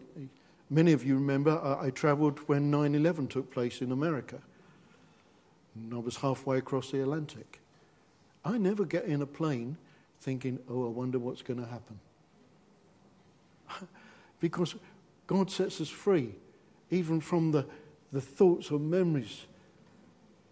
Many 0.71 0.93
of 0.93 1.05
you 1.05 1.15
remember 1.15 1.59
I, 1.59 1.87
I 1.87 1.89
traveled 1.91 2.39
when 2.47 2.71
9 2.71 2.95
11 2.95 3.27
took 3.27 3.51
place 3.51 3.81
in 3.81 3.91
America. 3.91 4.39
And 5.75 5.93
I 5.93 5.97
was 5.97 6.17
halfway 6.17 6.57
across 6.57 6.91
the 6.91 7.01
Atlantic. 7.01 7.59
I 8.43 8.57
never 8.57 8.85
get 8.85 9.05
in 9.05 9.21
a 9.21 9.25
plane 9.25 9.77
thinking, 10.19 10.59
oh, 10.69 10.85
I 10.85 10.89
wonder 10.89 11.19
what's 11.19 11.41
going 11.41 11.59
to 11.59 11.67
happen. 11.67 11.99
because 14.39 14.75
God 15.27 15.49
sets 15.49 15.79
us 15.81 15.89
free, 15.89 16.33
even 16.89 17.21
from 17.21 17.51
the, 17.51 17.65
the 18.11 18.21
thoughts 18.21 18.71
or 18.71 18.79
memories. 18.79 19.45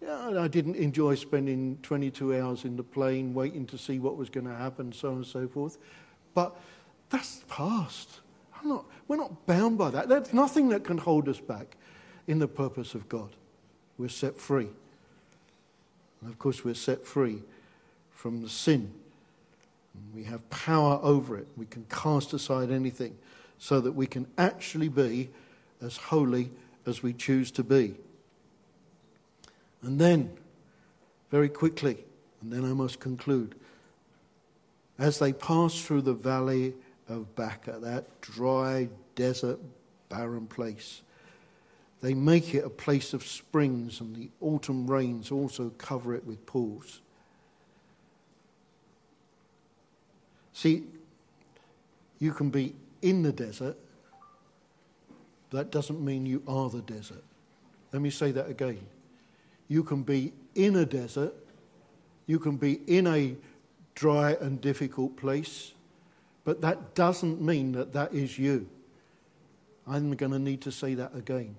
Yeah, 0.00 0.40
I 0.40 0.48
didn't 0.48 0.76
enjoy 0.76 1.14
spending 1.16 1.78
22 1.82 2.40
hours 2.40 2.64
in 2.64 2.76
the 2.76 2.82
plane 2.82 3.34
waiting 3.34 3.66
to 3.66 3.76
see 3.76 3.98
what 3.98 4.16
was 4.16 4.30
going 4.30 4.46
to 4.46 4.54
happen, 4.54 4.92
so 4.92 5.10
on 5.10 5.16
and 5.16 5.26
so 5.26 5.46
forth. 5.46 5.76
But 6.32 6.56
that's 7.10 7.44
past. 7.48 8.20
Not, 8.62 8.84
we're 9.08 9.16
not 9.16 9.46
bound 9.46 9.78
by 9.78 9.90
that. 9.90 10.08
There's 10.08 10.32
nothing 10.32 10.68
that 10.70 10.84
can 10.84 10.98
hold 10.98 11.28
us 11.28 11.40
back 11.40 11.76
in 12.26 12.38
the 12.38 12.48
purpose 12.48 12.94
of 12.94 13.08
God. 13.08 13.30
We're 13.98 14.08
set 14.08 14.38
free. 14.38 14.68
And 16.20 16.30
of 16.30 16.38
course, 16.38 16.64
we're 16.64 16.74
set 16.74 17.06
free 17.06 17.42
from 18.10 18.42
the 18.42 18.48
sin. 18.48 18.92
We 20.14 20.24
have 20.24 20.48
power 20.50 21.00
over 21.02 21.36
it. 21.38 21.48
We 21.56 21.66
can 21.66 21.86
cast 21.88 22.32
aside 22.32 22.70
anything 22.70 23.16
so 23.58 23.80
that 23.80 23.92
we 23.92 24.06
can 24.06 24.26
actually 24.38 24.88
be 24.88 25.30
as 25.82 25.96
holy 25.96 26.50
as 26.86 27.02
we 27.02 27.12
choose 27.12 27.50
to 27.52 27.64
be. 27.64 27.94
And 29.82 29.98
then, 29.98 30.30
very 31.30 31.48
quickly, 31.48 31.98
and 32.42 32.52
then 32.52 32.64
I 32.64 32.72
must 32.72 33.00
conclude, 33.00 33.54
as 34.98 35.18
they 35.18 35.32
pass 35.32 35.80
through 35.80 36.02
the 36.02 36.12
valley 36.12 36.74
of 37.08 37.34
Baca, 37.34 37.78
that 37.80 38.20
dry, 38.20 38.88
desert, 39.14 39.58
barren 40.08 40.46
place, 40.46 41.02
they 42.00 42.14
make 42.14 42.54
it 42.54 42.64
a 42.64 42.70
place 42.70 43.12
of 43.12 43.26
springs, 43.26 44.00
and 44.00 44.16
the 44.16 44.30
autumn 44.40 44.90
rains 44.90 45.30
also 45.30 45.70
cover 45.76 46.14
it 46.14 46.24
with 46.24 46.44
pools. 46.46 47.00
See, 50.52 50.84
you 52.18 52.32
can 52.32 52.50
be 52.50 52.74
in 53.02 53.22
the 53.22 53.32
desert, 53.32 53.76
that 55.50 55.70
doesn't 55.70 56.02
mean 56.02 56.26
you 56.26 56.42
are 56.46 56.70
the 56.70 56.82
desert. 56.82 57.24
Let 57.92 58.02
me 58.02 58.10
say 58.10 58.30
that 58.32 58.48
again. 58.48 58.86
You 59.68 59.82
can 59.82 60.02
be 60.02 60.32
in 60.54 60.76
a 60.76 60.86
desert, 60.86 61.34
you 62.26 62.38
can 62.38 62.56
be 62.56 62.80
in 62.86 63.06
a 63.06 63.36
dry 63.94 64.36
and 64.40 64.60
difficult 64.60 65.16
place, 65.16 65.72
but 66.44 66.60
that 66.62 66.94
doesn't 66.94 67.40
mean 67.40 67.72
that 67.72 67.92
that 67.92 68.14
is 68.14 68.38
you. 68.38 68.68
I'm 69.86 70.14
going 70.14 70.32
to 70.32 70.38
need 70.38 70.60
to 70.62 70.72
say 70.72 70.94
that 70.94 71.14
again. 71.14 71.56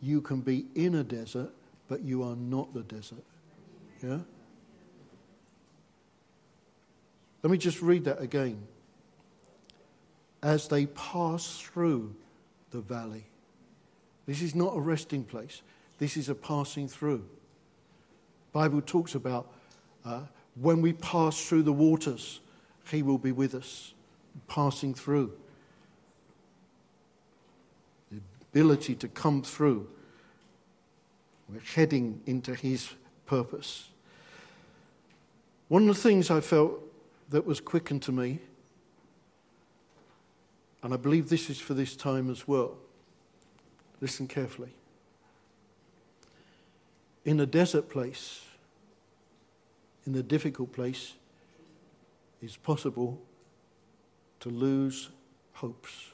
You 0.00 0.20
can 0.20 0.40
be 0.40 0.66
in 0.74 0.94
a 0.94 1.04
desert, 1.04 1.50
but 1.88 2.02
you 2.02 2.22
are 2.22 2.36
not 2.36 2.72
the 2.72 2.82
desert. 2.82 3.24
Yeah? 4.02 4.18
Let 7.42 7.50
me 7.50 7.58
just 7.58 7.82
read 7.82 8.04
that 8.04 8.20
again. 8.20 8.66
As 10.42 10.68
they 10.68 10.86
pass 10.86 11.58
through 11.58 12.14
the 12.70 12.80
valley. 12.80 13.24
This 14.26 14.42
is 14.42 14.54
not 14.54 14.76
a 14.76 14.80
resting 14.80 15.24
place. 15.24 15.62
This 15.98 16.16
is 16.16 16.28
a 16.28 16.34
passing 16.34 16.88
through. 16.88 17.24
Bible 18.52 18.80
talks 18.80 19.14
about 19.14 19.52
uh, 20.04 20.22
when 20.54 20.80
we 20.80 20.92
pass 20.92 21.44
through 21.44 21.62
the 21.62 21.72
waters, 21.72 22.40
he 22.90 23.02
will 23.02 23.18
be 23.18 23.32
with 23.32 23.54
us, 23.54 23.94
passing 24.48 24.94
through. 24.94 25.32
The 28.10 28.20
ability 28.52 28.94
to 28.96 29.08
come 29.08 29.42
through. 29.42 29.88
We're 31.48 31.60
heading 31.60 32.20
into 32.26 32.54
his 32.54 32.90
purpose. 33.26 33.88
One 35.68 35.88
of 35.88 35.96
the 35.96 36.02
things 36.02 36.30
I 36.30 36.40
felt 36.40 36.80
that 37.30 37.46
was 37.46 37.60
quickened 37.60 38.02
to 38.02 38.12
me, 38.12 38.40
and 40.82 40.92
I 40.92 40.96
believe 40.96 41.28
this 41.28 41.50
is 41.50 41.60
for 41.60 41.74
this 41.74 41.94
time 41.94 42.30
as 42.30 42.48
well. 42.48 42.76
Listen 44.00 44.26
carefully. 44.26 44.70
In 47.24 47.38
a 47.38 47.46
desert 47.46 47.88
place, 47.88 48.40
in 50.06 50.14
a 50.16 50.22
difficult 50.22 50.72
place, 50.72 51.12
it's 52.42 52.56
possible 52.56 53.20
to 54.40 54.48
lose 54.48 55.10
hopes. 55.52 56.06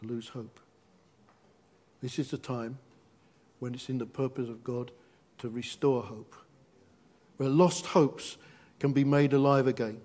To 0.00 0.06
lose 0.06 0.28
hope. 0.28 0.60
This 2.04 2.18
is 2.18 2.30
the 2.30 2.36
time 2.36 2.76
when 3.60 3.72
it's 3.72 3.88
in 3.88 3.96
the 3.96 4.04
purpose 4.04 4.50
of 4.50 4.62
God 4.62 4.90
to 5.38 5.48
restore 5.48 6.02
hope. 6.02 6.36
Where 7.38 7.48
lost 7.48 7.86
hopes 7.86 8.36
can 8.78 8.92
be 8.92 9.04
made 9.04 9.32
alive 9.32 9.66
again. 9.66 10.02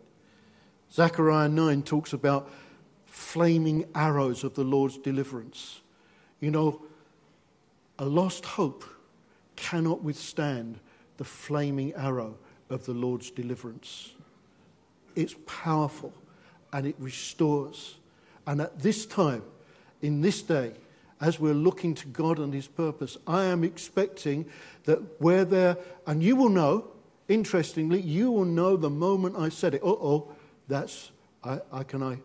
Zechariah 0.93 1.49
9 1.49 1.83
talks 1.83 2.13
about 2.13 2.49
flaming 3.05 3.83
arrows 3.95 4.45
of 4.45 4.55
the 4.55 4.63
Lord's 4.63 4.97
deliverance. 4.97 5.81
You 6.39 6.51
know, 6.51 6.81
a 7.97 8.05
lost 8.05 8.45
hope 8.45 8.85
cannot 9.57 10.01
withstand 10.01 10.79
the 11.17 11.25
flaming 11.25 11.93
arrow 11.95 12.37
of 12.69 12.85
the 12.85 12.93
Lord's 12.93 13.29
deliverance. 13.29 14.13
It's 15.17 15.35
powerful 15.45 16.13
and 16.71 16.87
it 16.87 16.95
restores. 16.97 17.97
And 18.47 18.61
at 18.61 18.79
this 18.79 19.05
time, 19.05 19.43
in 20.01 20.21
this 20.21 20.41
day, 20.41 20.75
as 21.21 21.39
we're 21.39 21.53
looking 21.53 21.93
to 21.95 22.07
God 22.07 22.39
and 22.39 22.53
His 22.53 22.67
purpose, 22.67 23.17
I 23.27 23.45
am 23.45 23.63
expecting 23.63 24.45
that 24.85 24.99
where 25.21 25.45
there, 25.45 25.77
and 26.07 26.23
you 26.23 26.35
will 26.35 26.49
know, 26.49 26.87
interestingly, 27.27 28.01
you 28.01 28.31
will 28.31 28.45
know 28.45 28.77
the 28.77 28.89
moment 28.89 29.35
I 29.37 29.49
said 29.49 29.73
it. 29.73 29.83
Uh 29.83 29.87
oh, 29.87 30.31
that's, 30.67 31.11
I, 31.43 31.59
I, 31.71 31.83
can, 31.83 32.01
I, 32.01 32.19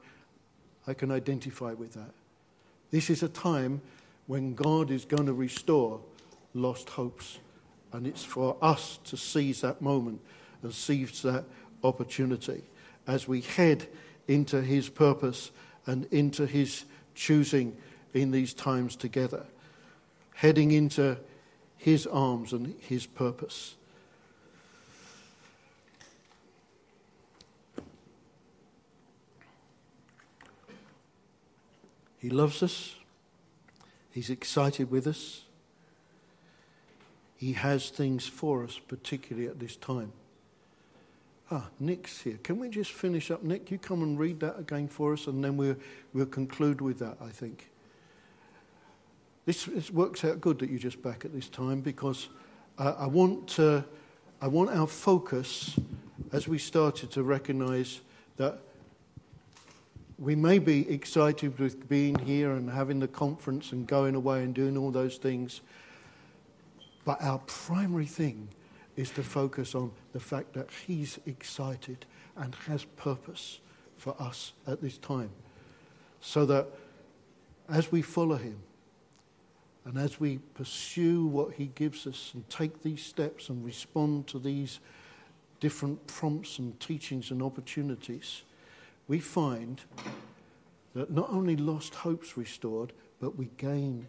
I 0.86 0.94
can 0.94 1.10
identify 1.10 1.72
with 1.72 1.94
that. 1.94 2.10
This 2.90 3.10
is 3.10 3.22
a 3.22 3.28
time 3.28 3.80
when 4.26 4.54
God 4.54 4.90
is 4.90 5.04
going 5.04 5.26
to 5.26 5.34
restore 5.34 6.00
lost 6.54 6.88
hopes. 6.90 7.38
And 7.92 8.06
it's 8.06 8.24
for 8.24 8.56
us 8.62 8.98
to 9.04 9.16
seize 9.16 9.60
that 9.60 9.82
moment 9.82 10.20
and 10.62 10.72
seize 10.72 11.22
that 11.22 11.44
opportunity 11.82 12.62
as 13.06 13.28
we 13.28 13.42
head 13.42 13.86
into 14.28 14.62
His 14.62 14.88
purpose 14.88 15.50
and 15.86 16.06
into 16.12 16.46
His 16.46 16.84
choosing 17.14 17.76
in 18.14 18.30
these 18.30 18.54
times 18.54 18.96
together, 18.96 19.44
heading 20.34 20.70
into 20.70 21.18
His 21.76 22.06
arms 22.06 22.52
and 22.52 22.74
His 22.80 23.06
purpose. 23.06 23.74
He 32.18 32.30
loves 32.30 32.62
us. 32.62 32.94
He's 34.10 34.30
excited 34.30 34.90
with 34.90 35.06
us. 35.06 35.42
He 37.36 37.52
has 37.52 37.90
things 37.90 38.26
for 38.26 38.64
us, 38.64 38.78
particularly 38.78 39.46
at 39.46 39.58
this 39.58 39.76
time. 39.76 40.12
Ah, 41.50 41.68
Nick's 41.78 42.22
here. 42.22 42.38
Can 42.42 42.58
we 42.58 42.70
just 42.70 42.92
finish 42.92 43.30
up? 43.30 43.42
Nick, 43.42 43.70
you 43.70 43.76
come 43.76 44.02
and 44.02 44.18
read 44.18 44.40
that 44.40 44.58
again 44.58 44.88
for 44.88 45.12
us, 45.12 45.26
and 45.26 45.44
then 45.44 45.58
we'll, 45.58 45.76
we'll 46.14 46.24
conclude 46.24 46.80
with 46.80 46.98
that, 47.00 47.18
I 47.20 47.28
think. 47.28 47.68
This, 49.46 49.64
this 49.64 49.90
works 49.90 50.24
out 50.24 50.40
good 50.40 50.58
that 50.60 50.70
you're 50.70 50.78
just 50.78 51.02
back 51.02 51.24
at 51.24 51.32
this 51.32 51.48
time 51.48 51.80
because 51.80 52.28
uh, 52.78 52.94
I, 52.98 53.06
want, 53.06 53.58
uh, 53.58 53.82
I 54.40 54.48
want 54.48 54.70
our 54.70 54.86
focus 54.86 55.78
as 56.32 56.48
we 56.48 56.58
started 56.58 57.10
to 57.12 57.22
recognize 57.22 58.00
that 58.36 58.58
we 60.18 60.34
may 60.34 60.58
be 60.58 60.88
excited 60.88 61.58
with 61.58 61.88
being 61.88 62.18
here 62.20 62.52
and 62.52 62.70
having 62.70 63.00
the 63.00 63.08
conference 63.08 63.72
and 63.72 63.86
going 63.86 64.14
away 64.14 64.42
and 64.42 64.54
doing 64.54 64.78
all 64.78 64.90
those 64.90 65.18
things, 65.18 65.60
but 67.04 67.20
our 67.20 67.38
primary 67.40 68.06
thing 68.06 68.48
is 68.96 69.10
to 69.10 69.22
focus 69.22 69.74
on 69.74 69.90
the 70.12 70.20
fact 70.20 70.54
that 70.54 70.68
He's 70.86 71.18
excited 71.26 72.06
and 72.36 72.54
has 72.66 72.84
purpose 72.84 73.58
for 73.98 74.14
us 74.20 74.52
at 74.66 74.80
this 74.80 74.96
time. 74.98 75.30
So 76.20 76.46
that 76.46 76.68
as 77.68 77.92
we 77.92 78.00
follow 78.00 78.36
Him 78.36 78.58
and 79.84 79.98
as 79.98 80.18
we 80.18 80.38
pursue 80.54 81.26
what 81.26 81.54
He 81.54 81.66
gives 81.74 82.06
us 82.06 82.30
and 82.34 82.48
take 82.48 82.82
these 82.82 83.04
steps 83.04 83.48
and 83.48 83.64
respond 83.64 84.26
to 84.28 84.38
these 84.38 84.80
different 85.60 86.06
prompts 86.06 86.58
and 86.58 86.78
teachings 86.80 87.30
and 87.30 87.42
opportunities, 87.42 88.42
we 89.08 89.20
find 89.20 89.82
that 90.94 91.10
not 91.10 91.28
only 91.30 91.56
lost 91.56 91.94
hopes 91.94 92.36
restored, 92.36 92.92
but 93.20 93.36
we 93.36 93.50
gain 93.58 94.06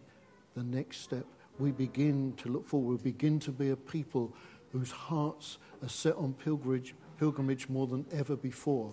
the 0.54 0.62
next 0.62 0.98
step. 0.98 1.26
We 1.58 1.72
begin 1.72 2.34
to 2.38 2.48
look 2.48 2.66
forward. 2.66 3.02
We 3.04 3.12
begin 3.12 3.38
to 3.40 3.50
be 3.50 3.70
a 3.70 3.76
people 3.76 4.34
whose 4.72 4.90
hearts 4.90 5.58
are 5.82 5.88
set 5.88 6.16
on 6.16 6.34
pilgrimage, 6.34 6.94
pilgrimage 7.18 7.68
more 7.68 7.86
than 7.86 8.06
ever 8.12 8.36
before. 8.36 8.92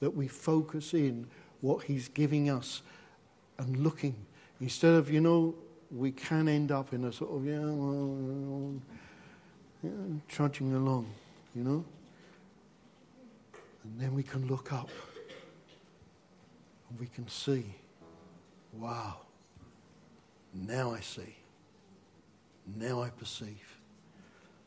That 0.00 0.10
we 0.10 0.28
focus 0.28 0.94
in 0.94 1.26
what 1.60 1.84
He's 1.84 2.08
giving 2.08 2.48
us 2.48 2.82
and 3.58 3.76
looking. 3.78 4.14
Instead 4.60 4.94
of, 4.94 5.10
you 5.10 5.20
know, 5.20 5.54
we 5.90 6.12
can 6.12 6.48
end 6.48 6.70
up 6.70 6.92
in 6.92 7.04
a 7.04 7.12
sort 7.12 7.30
of, 7.32 7.44
yeah, 7.44 7.58
well, 7.58 8.74
yeah, 9.82 9.90
trudging 10.28 10.74
along, 10.74 11.10
you 11.54 11.64
know? 11.64 11.84
And 13.84 14.00
then 14.00 14.14
we 14.14 14.22
can 14.22 14.46
look 14.46 14.72
up 14.72 14.90
and 16.88 17.00
we 17.00 17.06
can 17.06 17.26
see, 17.28 17.64
wow, 18.72 19.16
now 20.54 20.92
I 20.92 21.00
see. 21.00 21.36
Now 22.76 23.02
I 23.02 23.08
perceive. 23.08 23.78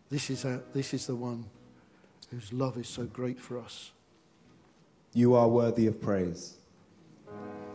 This 0.10 0.30
is, 0.30 0.44
our, 0.46 0.62
this 0.74 0.94
is 0.94 1.08
the 1.08 1.16
one 1.16 1.46
whose 2.32 2.52
love 2.52 2.78
is 2.78 2.88
so 2.88 3.06
great 3.06 3.40
for 3.40 3.60
us. 3.60 3.92
You 5.14 5.36
are 5.36 5.48
worthy 5.48 5.88
of 5.88 6.02
praise. 6.02 6.58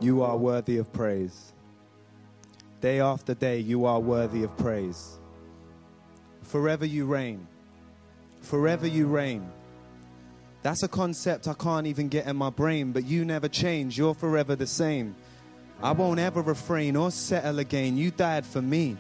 You 0.01 0.23
are 0.23 0.37
worthy 0.37 0.79
of 0.79 0.93
praise. 0.93 1.53
Day 2.81 3.01
after 3.01 3.35
day, 3.35 3.59
you 3.59 3.87
are 3.87 3.99
worthy 3.99 4.45
of 4.45 4.57
praise. 4.57 5.19
Forever 6.43 6.87
you 6.87 7.07
reign. 7.07 7.45
Forever 8.41 8.87
you 8.87 9.09
reign. 9.09 9.51
That's 10.63 10.85
a 10.85 10.89
concept 10.89 11.49
I 11.49 11.55
can't 11.55 11.89
even 11.89 12.09
get 12.09 12.27
in 12.27 12.37
my 12.37 12.51
brain, 12.51 12.93
but 12.93 13.05
you 13.05 13.25
never 13.25 13.49
change. 13.49 13.99
You're 13.99 14.15
forever 14.15 14.55
the 14.55 14.67
same. 14.67 15.17
I 15.83 15.91
won't 15.91 16.21
ever 16.21 16.41
refrain 16.41 16.95
or 16.95 17.11
settle 17.11 17.59
again. 17.59 17.97
You 17.97 18.13
died 18.13 18.47
for 18.47 18.63
me. 18.63 18.97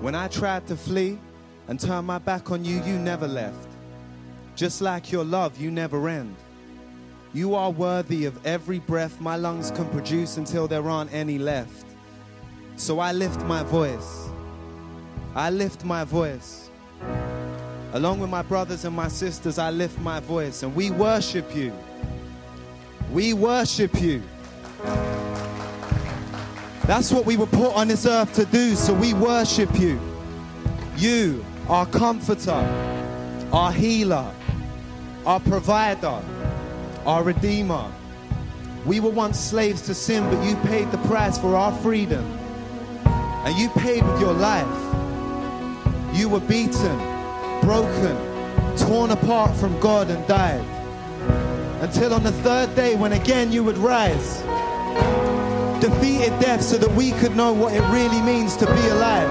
When 0.00 0.14
I 0.14 0.28
tried 0.28 0.66
to 0.66 0.76
flee 0.76 1.18
and 1.68 1.80
turn 1.80 2.04
my 2.04 2.18
back 2.18 2.50
on 2.50 2.66
you, 2.66 2.82
you 2.82 2.98
never 2.98 3.26
left. 3.26 3.68
Just 4.56 4.82
like 4.82 5.10
your 5.10 5.24
love, 5.24 5.58
you 5.58 5.70
never 5.70 6.06
end. 6.06 6.36
You 7.32 7.54
are 7.54 7.70
worthy 7.70 8.26
of 8.26 8.46
every 8.46 8.78
breath 8.78 9.20
my 9.22 9.36
lungs 9.36 9.70
can 9.70 9.88
produce 9.88 10.36
until 10.36 10.68
there 10.68 10.88
aren't 10.88 11.12
any 11.14 11.38
left. 11.38 11.87
So 12.78 13.00
I 13.00 13.10
lift 13.10 13.42
my 13.42 13.64
voice. 13.64 14.28
I 15.34 15.50
lift 15.50 15.84
my 15.84 16.04
voice. 16.04 16.70
Along 17.92 18.20
with 18.20 18.30
my 18.30 18.42
brothers 18.42 18.84
and 18.84 18.94
my 18.94 19.08
sisters, 19.08 19.58
I 19.58 19.70
lift 19.70 19.98
my 19.98 20.20
voice 20.20 20.62
and 20.62 20.74
we 20.76 20.92
worship 20.92 21.54
you. 21.56 21.72
We 23.12 23.34
worship 23.34 24.00
you. 24.00 24.22
That's 26.86 27.10
what 27.10 27.26
we 27.26 27.36
were 27.36 27.46
put 27.46 27.74
on 27.74 27.88
this 27.88 28.06
earth 28.06 28.32
to 28.34 28.44
do, 28.44 28.76
so 28.76 28.94
we 28.94 29.12
worship 29.12 29.76
you. 29.78 30.00
You, 30.96 31.44
our 31.68 31.84
comforter, 31.84 32.52
our 33.52 33.72
healer, 33.72 34.32
our 35.26 35.40
provider, 35.40 36.22
our 37.04 37.24
redeemer. 37.24 37.90
We 38.86 39.00
were 39.00 39.10
once 39.10 39.38
slaves 39.38 39.82
to 39.82 39.94
sin, 39.94 40.22
but 40.30 40.46
you 40.46 40.54
paid 40.68 40.92
the 40.92 40.98
price 41.08 41.38
for 41.38 41.56
our 41.56 41.76
freedom. 41.78 42.38
And 43.44 43.56
you 43.56 43.68
paid 43.70 44.04
with 44.04 44.20
your 44.20 44.32
life. 44.32 44.66
You 46.14 46.28
were 46.28 46.40
beaten 46.40 47.18
broken, 47.62 48.16
torn 48.76 49.10
apart 49.10 49.54
from 49.56 49.78
God, 49.80 50.10
and 50.10 50.26
died. 50.26 50.64
Until 51.82 52.14
on 52.14 52.22
the 52.22 52.32
third 52.32 52.74
day, 52.74 52.94
when 52.94 53.12
again 53.12 53.52
you 53.52 53.62
would 53.62 53.78
rise, 53.78 54.40
defeated 55.80 56.38
death 56.40 56.62
so 56.62 56.76
that 56.78 56.90
we 56.92 57.12
could 57.12 57.36
know 57.36 57.52
what 57.52 57.72
it 57.74 57.82
really 57.92 58.20
means 58.22 58.56
to 58.56 58.66
be 58.66 58.88
alive. 58.88 59.28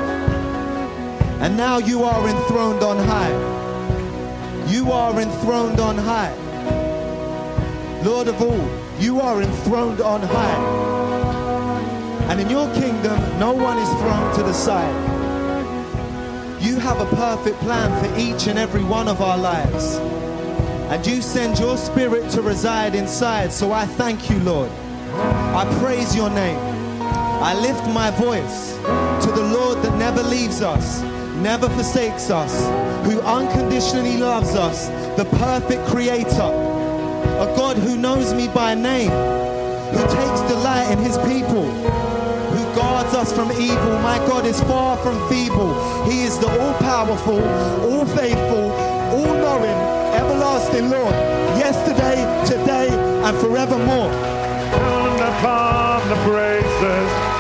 And 1.41 1.58
now 1.58 1.78
you 1.78 2.03
are 2.03 2.28
enthroned 2.30 2.84
on 2.84 2.97
high. 2.97 4.68
You 4.72 4.91
are 4.91 5.20
enthroned 5.20 5.80
on 5.80 5.97
high. 5.97 6.36
Lord 8.03 8.28
of 8.28 8.41
all, 8.41 8.70
you 8.99 9.20
are 9.20 9.41
enthroned 9.41 10.01
on 10.01 10.22
high. 10.22 10.97
And 12.30 12.41
in 12.41 12.49
your 12.49 12.67
kingdom, 12.73 13.17
no 13.39 13.53
one 13.53 13.78
is 13.78 13.89
thrown 14.01 14.36
to 14.36 14.43
the 14.43 14.53
side. 14.53 14.93
You 16.61 16.78
have 16.78 16.99
a 16.99 17.15
perfect 17.15 17.57
plan 17.59 17.89
for 18.03 18.19
each 18.19 18.47
and 18.47 18.59
every 18.59 18.84
one 18.84 19.07
of 19.07 19.21
our 19.21 19.38
lives. 19.38 19.95
And 20.91 21.07
you 21.07 21.21
send 21.21 21.57
your 21.57 21.78
spirit 21.78 22.30
to 22.32 22.41
reside 22.41 22.95
inside. 22.95 23.53
So 23.53 23.71
I 23.71 23.86
thank 23.86 24.30
you, 24.30 24.39
Lord. 24.39 24.69
I 25.13 25.65
praise 25.80 26.13
your 26.13 26.30
name. 26.30 26.59
I 26.99 27.53
lift 27.53 27.88
my 27.93 28.11
voice 28.11 28.73
to 28.75 29.32
the 29.32 29.43
Lord 29.53 29.82
that 29.84 29.97
never 29.97 30.21
leaves 30.21 30.61
us, 30.61 31.01
never 31.38 31.69
forsakes 31.69 32.30
us, 32.30 32.53
who 33.05 33.21
unconditionally 33.21 34.17
loves 34.17 34.53
us, 34.55 34.89
the 35.15 35.25
perfect 35.38 35.86
creator, 35.88 36.51
a 37.39 37.53
God 37.55 37.78
who 37.78 37.95
knows 37.95 38.34
me 38.34 38.49
by 38.49 38.75
name, 38.75 39.11
who 39.11 40.01
takes 40.13 40.41
delight 40.51 40.91
in 40.91 40.97
his 40.97 41.17
people 41.19 41.97
guards 43.12 43.30
us 43.30 43.36
from 43.36 43.51
evil. 43.51 43.99
My 43.99 44.18
God 44.28 44.45
is 44.45 44.60
far 44.62 44.97
from 44.97 45.16
feeble. 45.30 45.74
He 46.10 46.24
is 46.24 46.38
the 46.39 46.47
all 46.47 46.74
powerful, 46.76 47.41
all 47.89 48.05
faithful, 48.05 48.72
all 48.72 49.34
knowing, 49.34 49.78
everlasting 50.14 50.89
Lord, 50.89 51.14
yesterday, 51.58 52.18
today, 52.45 52.89
and 52.89 53.38
forevermore. 53.38 54.12
the 56.10 57.36